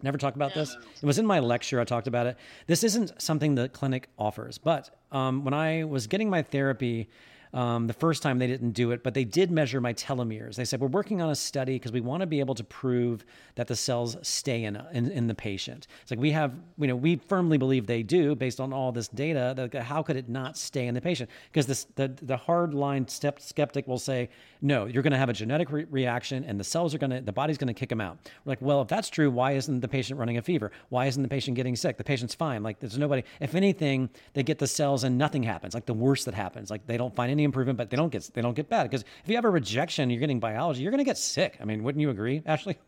[0.03, 0.75] Never talked about this.
[1.01, 1.79] It was in my lecture.
[1.79, 2.37] I talked about it.
[2.67, 7.09] This isn't something the clinic offers, but um, when I was getting my therapy,
[7.53, 10.55] um, the first time they didn't do it, but they did measure my telomeres.
[10.55, 13.25] They said we're working on a study because we want to be able to prove
[13.55, 15.87] that the cells stay in, in in the patient.
[16.01, 19.07] It's like we have, you know, we firmly believe they do based on all this
[19.07, 19.53] data.
[19.55, 21.29] That how could it not stay in the patient?
[21.51, 24.29] Because this the the hard line step skeptic will say,
[24.61, 27.21] no, you're going to have a genetic re- reaction, and the cells are going to,
[27.21, 28.17] the body's going to kick them out.
[28.43, 30.71] We're like, well, if that's true, why isn't the patient running a fever?
[30.89, 31.97] Why isn't the patient getting sick?
[31.97, 32.63] The patient's fine.
[32.63, 33.23] Like there's nobody.
[33.39, 35.73] If anything, they get the cells and nothing happens.
[35.73, 36.69] Like the worst that happens.
[36.69, 38.83] Like they don't find any improvement, but they don't get they don't get bad.
[38.83, 41.57] Because if you have a rejection, you're getting biology, you're going to get sick.
[41.61, 42.77] I mean, wouldn't you agree, Ashley?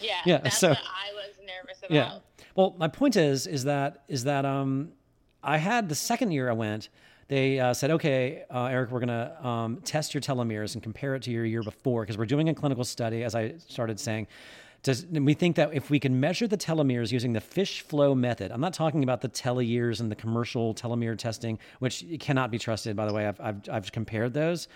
[0.00, 1.90] Yeah, Yeah, that's so- what I was nervous about.
[1.90, 2.18] Yeah.
[2.54, 4.92] Well, my point is, is that is that um,
[5.42, 6.88] I had the second year I went.
[7.28, 11.22] They uh, said, okay, uh, Eric, we're gonna um, test your telomeres and compare it
[11.24, 13.24] to your year before because we're doing a clinical study.
[13.24, 14.26] As I started saying.
[14.82, 18.52] Does, we think that if we can measure the telomeres using the fish flow method,
[18.52, 22.96] I'm not talking about the TeloYears and the commercial telomere testing, which cannot be trusted,
[22.96, 23.26] by the way.
[23.26, 24.68] I've, I've, I've compared those,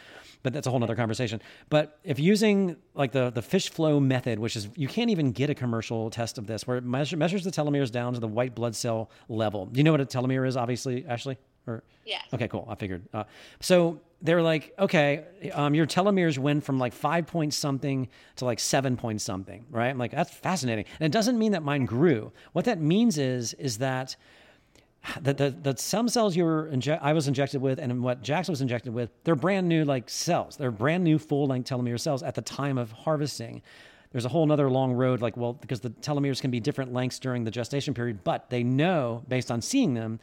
[0.42, 1.40] but that's a whole other conversation.
[1.68, 5.50] But if using like the, the fish flow method, which is you can't even get
[5.50, 8.54] a commercial test of this, where it measure, measures the telomeres down to the white
[8.54, 9.66] blood cell level.
[9.66, 11.38] Do you know what a telomere is, obviously, Ashley?
[11.66, 12.24] Or Yes.
[12.32, 12.66] Okay, cool.
[12.68, 13.02] I figured.
[13.12, 13.24] Uh,
[13.60, 18.60] so they're like, okay, um, your telomeres went from like five point something to like
[18.60, 19.88] seven point something, right?
[19.88, 20.84] I'm like, that's fascinating.
[20.98, 22.32] And it doesn't mean that mine grew.
[22.52, 24.16] What that means is, is that
[25.22, 28.52] the, the, the stem cells you were inje- I was injected with and what Jackson
[28.52, 30.56] was injected with, they're brand new like cells.
[30.56, 33.62] They're brand new full length telomere cells at the time of harvesting.
[34.12, 37.20] There's a whole nother long road, like, well, because the telomeres can be different lengths
[37.20, 40.18] during the gestation period, but they know based on seeing them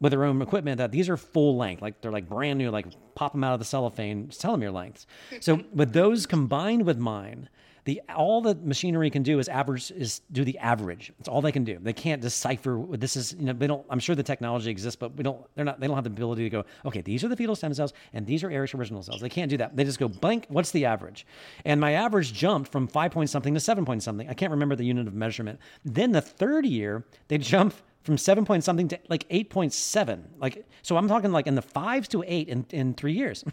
[0.00, 2.86] with their own equipment that these are full length, like they're like brand new, like
[3.14, 5.06] pop them out of the cellophane telomere lengths.
[5.40, 7.48] So with those combined with mine,
[7.86, 11.12] the all the machinery can do is average is do the average.
[11.20, 11.78] It's all they can do.
[11.80, 13.34] They can't decipher this is.
[13.38, 13.86] You know, they don't.
[13.88, 15.46] I'm sure the technology exists, but we don't.
[15.54, 15.78] They're not.
[15.78, 16.64] They don't have the ability to go.
[16.84, 19.20] Okay, these are the fetal stem cells, and these are Eric's original cells.
[19.20, 19.76] They can't do that.
[19.76, 20.46] They just go blank.
[20.48, 21.26] What's the average?
[21.64, 24.28] And my average jumped from five point something to seven point something.
[24.28, 25.60] I can't remember the unit of measurement.
[25.84, 27.72] Then the third year, they jump
[28.06, 30.24] from seven point something to like eight point seven.
[30.38, 33.44] Like so, I'm talking like in the fives to eight in in three years.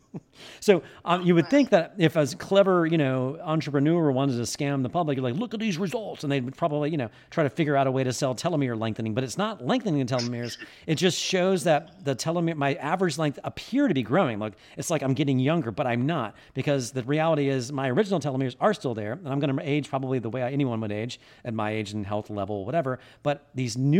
[0.60, 4.82] so um, you would think that if a clever you know entrepreneur wanted to scam
[4.82, 7.44] the public, you're like, look at these results, and they would probably you know try
[7.44, 9.12] to figure out a way to sell telomere lengthening.
[9.12, 10.56] But it's not lengthening the telomeres.
[10.86, 14.38] It just shows that the telomere, my average length appear to be growing.
[14.38, 18.20] Like it's like I'm getting younger, but I'm not because the reality is my original
[18.20, 21.20] telomeres are still there, and I'm going to age probably the way anyone would age
[21.44, 23.00] at my age and health level, whatever.
[23.22, 23.97] But these new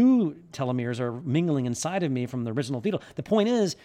[0.53, 3.03] telomeres are mingling inside of me from the original fetal.
[3.16, 3.76] The point is,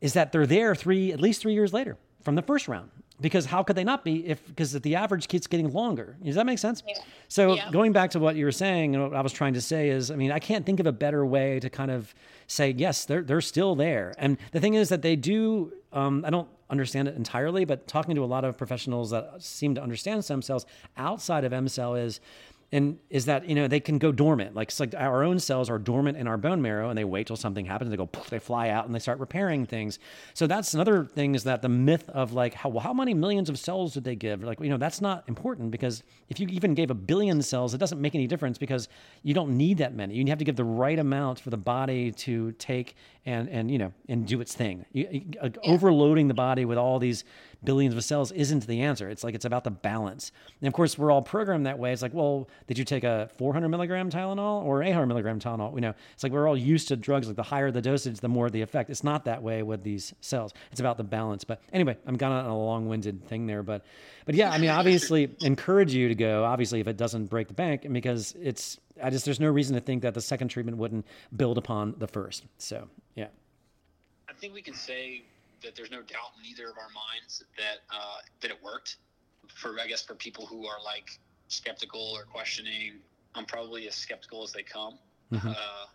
[0.00, 2.90] is that they're there three at least three years later from the first round
[3.20, 6.46] because how could they not be if because the average keeps getting longer does that
[6.46, 6.94] make sense Yeah.
[7.28, 7.70] so Yeah.
[7.70, 10.10] going back to what you were saying and what i was trying to say is
[10.10, 12.14] i mean i can't think of a better way to kind of
[12.46, 16.30] say yes they're, they're still there and the thing is that they do um, i
[16.30, 20.24] don't understand it entirely but talking to a lot of professionals that seem to understand
[20.24, 20.64] stem cells
[20.96, 22.20] outside of EmCell is
[22.72, 24.54] and is that you know they can go dormant.
[24.54, 27.26] Like it's like our own cells are dormant in our bone marrow and they wait
[27.26, 29.98] till something happens they go they fly out and they start repairing things.
[30.34, 33.48] So that's another thing is that the myth of like how, well, how many millions
[33.48, 34.44] of cells did they give?
[34.44, 37.78] Like you know that's not important because if you even gave a billion cells it
[37.78, 38.88] doesn't make any difference because
[39.22, 40.14] you don't need that many.
[40.14, 42.94] You have to give the right amount for the body to take
[43.26, 44.84] and and you know and do its thing.
[44.92, 47.24] You, you- uh, overloading the body with all these
[47.64, 49.08] billions of cells isn't the answer.
[49.08, 50.32] It's like it's about the balance.
[50.60, 51.92] And of course, we're all programmed that way.
[51.92, 55.74] It's like, well, did you take a 400 milligram Tylenol or 800 milligram Tylenol?
[55.74, 57.26] You know, it's like we're all used to drugs.
[57.26, 58.90] Like the higher the dosage, the more the effect.
[58.90, 60.52] It's not that way with these cells.
[60.70, 61.44] It's about the balance.
[61.44, 63.62] But anyway, I'm kind of on a long-winded thing there.
[63.62, 63.84] But,
[64.24, 66.44] but yeah, I mean, obviously, encourage you to go.
[66.44, 68.78] Obviously, if it doesn't break the bank, because it's.
[69.02, 72.06] I just there's no reason to think that the second treatment wouldn't build upon the
[72.06, 72.44] first.
[72.58, 73.28] So yeah.
[74.28, 75.22] I think we can say
[75.62, 78.96] that there's no doubt in either of our minds that uh, that it worked.
[79.54, 82.94] For I guess for people who are like skeptical or questioning,
[83.34, 84.98] I'm probably as skeptical as they come.
[85.32, 85.46] Mhm.
[85.50, 85.86] Uh,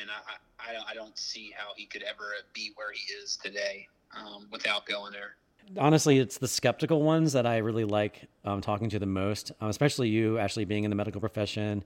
[0.00, 3.88] and I, I, I don't see how he could ever be where he is today
[4.16, 5.36] um, without going there.
[5.78, 9.68] honestly, it's the skeptical ones that I really like um, talking to the most, um,
[9.68, 11.82] especially you, Ashley, being in the medical profession.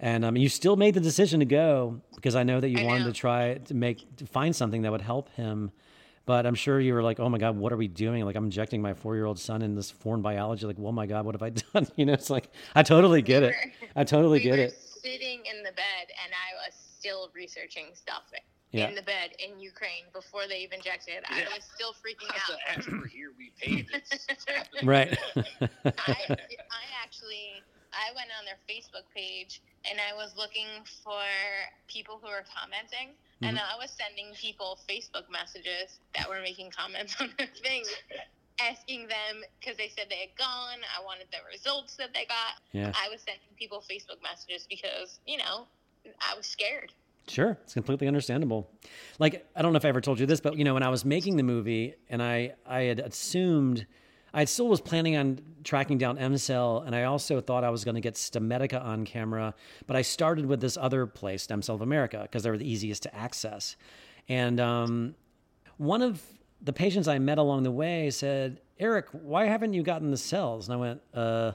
[0.00, 2.84] And um, you still made the decision to go because I know that you I
[2.84, 3.12] wanted know.
[3.12, 5.70] to try to make to find something that would help him.
[6.24, 8.24] But I'm sure you were like, "Oh my God, what are we doing?
[8.24, 10.66] Like, I'm injecting my four year old son in this foreign biology.
[10.66, 11.88] Like, oh my God, what have I done?
[11.96, 13.54] You know, it's like I totally get it.
[13.96, 14.72] I totally we get were it.
[14.74, 18.22] sitting in the bed, and I was still researching stuff
[18.70, 18.88] Yeah.
[18.88, 21.24] in the bed in Ukraine before they even injected.
[21.28, 21.48] I Yeah.
[21.56, 22.78] was still freaking out.
[22.78, 23.86] as we're here, we paid.
[23.92, 24.46] It's, it's.
[24.84, 25.18] Right.
[25.36, 25.42] I,
[26.06, 27.60] I actually
[27.92, 29.60] I went on their Facebook page
[29.90, 30.68] and I was looking
[31.04, 31.20] for
[31.88, 33.12] people who were commenting
[33.42, 33.74] and Mm-hmm.
[33.74, 37.84] I was sending people Facebook messages that were making comments on their thing
[38.60, 42.60] asking them because they said they had gone I wanted the results that they got
[42.72, 42.92] yeah.
[42.94, 45.66] I was sending people Facebook messages because you know
[46.20, 46.92] I was scared
[47.28, 48.68] Sure, it's completely understandable.
[49.20, 50.88] Like I don't know if I ever told you this, but you know, when I
[50.88, 53.86] was making the movie, and I I had assumed
[54.34, 57.94] I still was planning on tracking down EmCell, and I also thought I was going
[57.96, 59.54] to get Stemedica on camera,
[59.86, 62.70] but I started with this other place, Stem Cell of America, because they were the
[62.70, 63.76] easiest to access.
[64.28, 65.14] And um,
[65.76, 66.22] one of
[66.62, 70.68] the patients I met along the way said, "Eric, why haven't you gotten the cells?"
[70.68, 71.52] And I went, "Uh,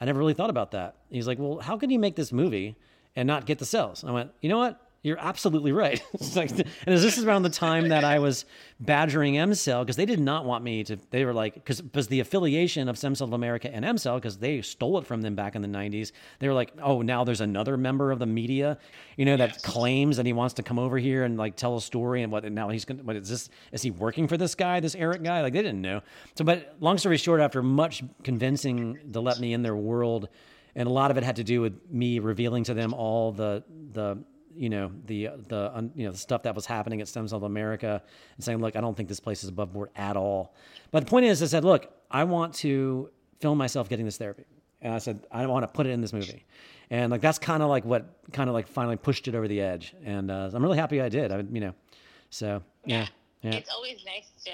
[0.00, 2.76] I never really thought about that." He's like, "Well, how can you make this movie
[3.16, 4.80] and not get the cells?" And I went, "You know what?
[5.02, 8.44] You're absolutely right." It's like, and this is around the time that I was
[8.78, 10.96] badgering EmCell because they did not want me to.
[11.10, 14.38] They were like, because because the affiliation of Stem Cell of America and EmCell, because
[14.38, 16.12] they stole it from them back in the '90s.
[16.38, 18.78] They were like, "Oh, now there's another member of the media,
[19.16, 19.62] you know, that Yes.
[19.62, 22.44] claims that he wants to come over here and like tell a story and what.
[22.44, 23.02] And now he's gonna.
[23.02, 23.48] What is this?
[23.72, 25.40] Is he working for this guy, this Eric guy?
[25.42, 26.02] Like they didn't know.
[26.36, 30.28] So, but long story short, after much convincing to let me in their world,
[30.76, 33.64] and a lot of it had to do with me revealing to them all the
[33.92, 34.22] the
[34.54, 38.02] you know the the you know the stuff that was happening at Stem Cell America
[38.36, 40.54] and saying, look, I don't think this place is above board at all.
[40.90, 44.44] But the point is, I said, look, I want to film myself getting this therapy,
[44.80, 46.44] and I said I want to put it in this movie,
[46.90, 49.60] and like that's kind of like what kind of like finally pushed it over the
[49.60, 51.32] edge, and uh, I'm really happy I did.
[51.32, 51.74] I you know,
[52.30, 53.06] so yeah,
[53.42, 53.52] yeah.
[53.52, 54.52] it's always nice to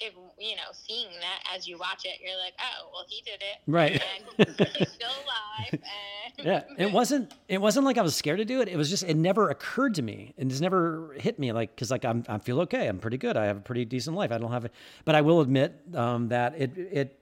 [0.00, 3.40] if you know seeing that as you watch it you're like oh well he did
[3.40, 3.58] it.
[3.66, 4.02] Right.
[4.38, 4.48] and
[4.78, 6.62] he's still alive and yeah.
[6.78, 8.68] It wasn't it wasn't like i was scared to do it.
[8.68, 10.34] It was just it never occurred to me.
[10.38, 12.86] And just never hit me like because like I'm, i feel okay.
[12.86, 13.36] I'm pretty good.
[13.36, 14.32] I have a pretty decent life.
[14.32, 14.72] I don't have it
[15.04, 17.16] but i will admit um, that it it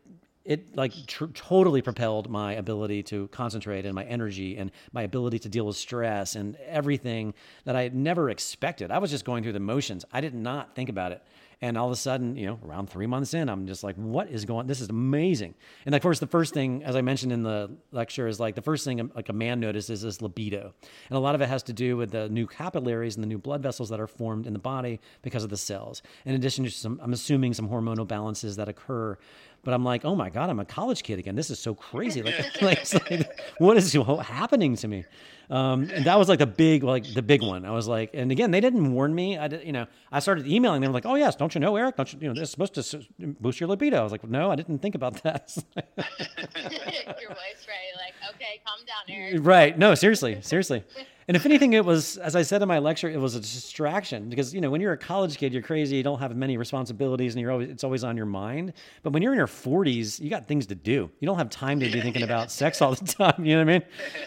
[0.44, 5.38] it like tr- totally propelled my ability to concentrate and my energy and my ability
[5.38, 8.90] to deal with stress and everything that i had never expected.
[8.90, 10.04] I was just going through the motions.
[10.12, 11.22] I did not think about it
[11.61, 14.28] And all of a sudden, you know, around three months in, I'm just like, what
[14.28, 14.68] is going?
[14.68, 15.54] This is amazing.
[15.86, 18.62] And of course, the first thing, as I mentioned in the lecture, is like the
[18.62, 20.72] first thing um, like a man notices is libido,
[21.09, 23.38] and a lot of it has to do with the new capillaries and the new
[23.38, 26.00] blood vessels that are formed in the body because of the cells.
[26.24, 29.18] In addition to some, I'm assuming some hormonal balances that occur
[29.64, 31.34] but I'm like, oh my god, I'm a college kid again.
[31.34, 32.22] This is so crazy.
[32.22, 33.92] Like, like, like what is
[34.22, 35.04] happening to me?
[35.50, 37.64] Um, and that was like the big, like the big one.
[37.64, 39.38] I was like, and again, they didn't warn me.
[39.38, 41.96] I did, you know, I started emailing them like, oh yes, don't you know, Eric?
[41.96, 43.98] Don't you, you know, this is supposed to boost your libido.
[43.98, 45.56] I was like, no, I didn't think about that.
[45.76, 47.94] your wife's right.
[47.96, 49.40] Like, okay, calm down, Eric.
[49.44, 49.78] Right.
[49.78, 50.84] No, seriously, seriously.
[51.28, 54.30] And if anything, it was, as I said in my lecture, it was a distraction
[54.30, 57.34] because you know when you're a college kid, you're crazy, you don't have many responsibilities,
[57.34, 58.72] and you're always it's always on your mind.
[59.02, 61.10] But when you're in your 40s, you got things to do.
[61.20, 63.44] You don't have time to be thinking about sex all the time.
[63.44, 63.82] You know what I mean?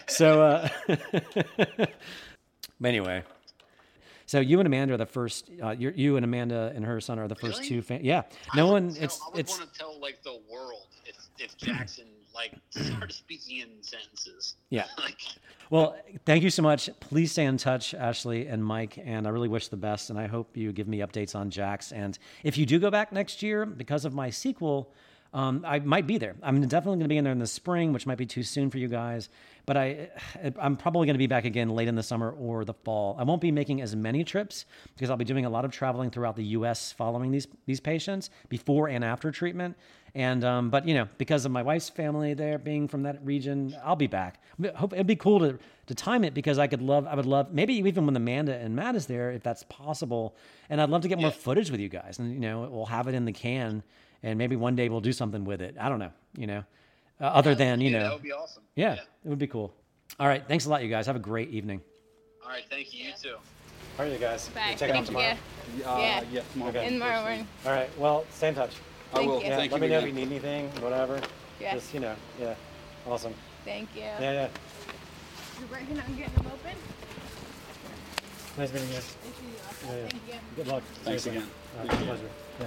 [0.06, 0.68] So, uh,
[2.80, 3.24] but anyway.
[4.26, 5.50] So you and Amanda are the first.
[5.62, 7.68] Uh, you and Amanda and her son are the first really?
[7.68, 7.82] two.
[7.82, 8.22] Fam- yeah,
[8.54, 8.94] no one.
[8.94, 9.58] Tell, it's I would it's.
[9.58, 14.56] want to tell like the world if if Jackson like started speaking in sentences.
[14.70, 14.86] Yeah.
[14.98, 15.18] like,
[15.70, 16.90] well, thank you so much.
[17.00, 20.10] Please stay in touch, Ashley and Mike, and I really wish the best.
[20.10, 21.92] And I hope you give me updates on Jax.
[21.92, 24.92] And if you do go back next year because of my sequel,
[25.34, 26.36] um, I might be there.
[26.42, 28.70] I'm definitely going to be in there in the spring, which might be too soon
[28.70, 29.30] for you guys.
[29.64, 30.10] But I,
[30.58, 33.16] I'm probably going to be back again late in the summer or the fall.
[33.18, 36.10] I won't be making as many trips because I'll be doing a lot of traveling
[36.10, 36.92] throughout the U.S.
[36.92, 39.76] following these these patients before and after treatment.
[40.14, 43.74] And um, but you know, because of my wife's family there being from that region,
[43.82, 44.42] I'll be back.
[44.74, 47.06] Hope it'd be cool to to time it because I could love.
[47.06, 50.36] I would love maybe even when Amanda and Matt is there, if that's possible.
[50.68, 53.08] And I'd love to get more footage with you guys, and you know, we'll have
[53.08, 53.82] it in the can,
[54.22, 55.76] and maybe one day we'll do something with it.
[55.78, 56.64] I don't know, you know,
[57.20, 58.62] uh, other than you yeah, know, that would be awesome.
[58.74, 59.72] Yeah, yeah, it would be cool.
[60.20, 61.06] All right, thanks a lot, you guys.
[61.06, 61.80] Have a great evening.
[62.44, 63.06] All right, thank you.
[63.06, 63.36] You too.
[63.96, 64.48] How are you guys?
[64.48, 64.70] Bye.
[64.70, 65.34] You checking out tomorrow?
[65.76, 65.84] You.
[65.84, 66.24] Uh, Yeah.
[66.32, 66.70] yeah, tomorrow.
[66.70, 66.86] Okay.
[66.86, 67.46] In tomorrow morning.
[67.66, 67.98] All right.
[67.98, 68.72] Well, stay in touch.
[69.12, 69.38] I Thank will.
[69.40, 69.46] you.
[69.48, 71.20] Yeah, Thank let you me know if you need anything, whatever.
[71.60, 71.74] Yeah.
[71.74, 72.54] Just you know, yeah.
[73.06, 73.34] Awesome.
[73.64, 74.02] Thank you.
[74.02, 74.48] Yeah, yeah.
[75.60, 76.76] You're working on getting them open?
[78.58, 78.94] Nice meeting you.
[78.94, 79.48] Thank you.
[79.86, 80.08] Yeah, yeah.
[80.08, 80.34] Thank you.
[80.56, 80.82] Good luck.
[81.04, 81.48] Thanks Seriously.
[81.80, 82.00] again.
[82.00, 82.30] Uh, pleasure.
[82.60, 82.66] Yeah.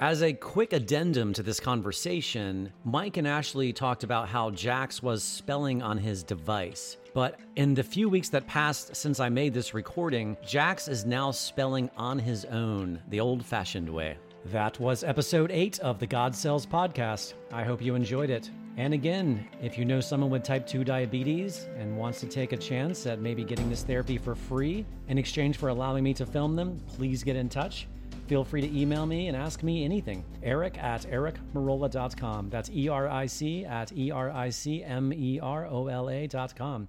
[0.00, 5.24] As a quick addendum to this conversation, Mike and Ashley talked about how Jax was
[5.24, 6.98] spelling on his device.
[7.14, 11.32] But in the few weeks that passed since I made this recording, Jax is now
[11.32, 14.16] spelling on his own, the old fashioned way.
[14.44, 17.34] That was episode 8 of the God Cells podcast.
[17.50, 18.52] I hope you enjoyed it.
[18.76, 22.56] And again, if you know someone with type 2 diabetes and wants to take a
[22.56, 26.54] chance at maybe getting this therapy for free in exchange for allowing me to film
[26.54, 27.88] them, please get in touch.
[28.28, 30.22] Feel free to email me and ask me anything.
[30.42, 32.50] Eric at ericmerola.com.
[32.50, 36.10] That's E R I C at E R I C M E R O L
[36.10, 36.88] A.com.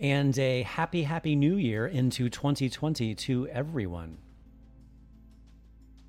[0.00, 4.16] And a happy, happy new year into 2020 to everyone.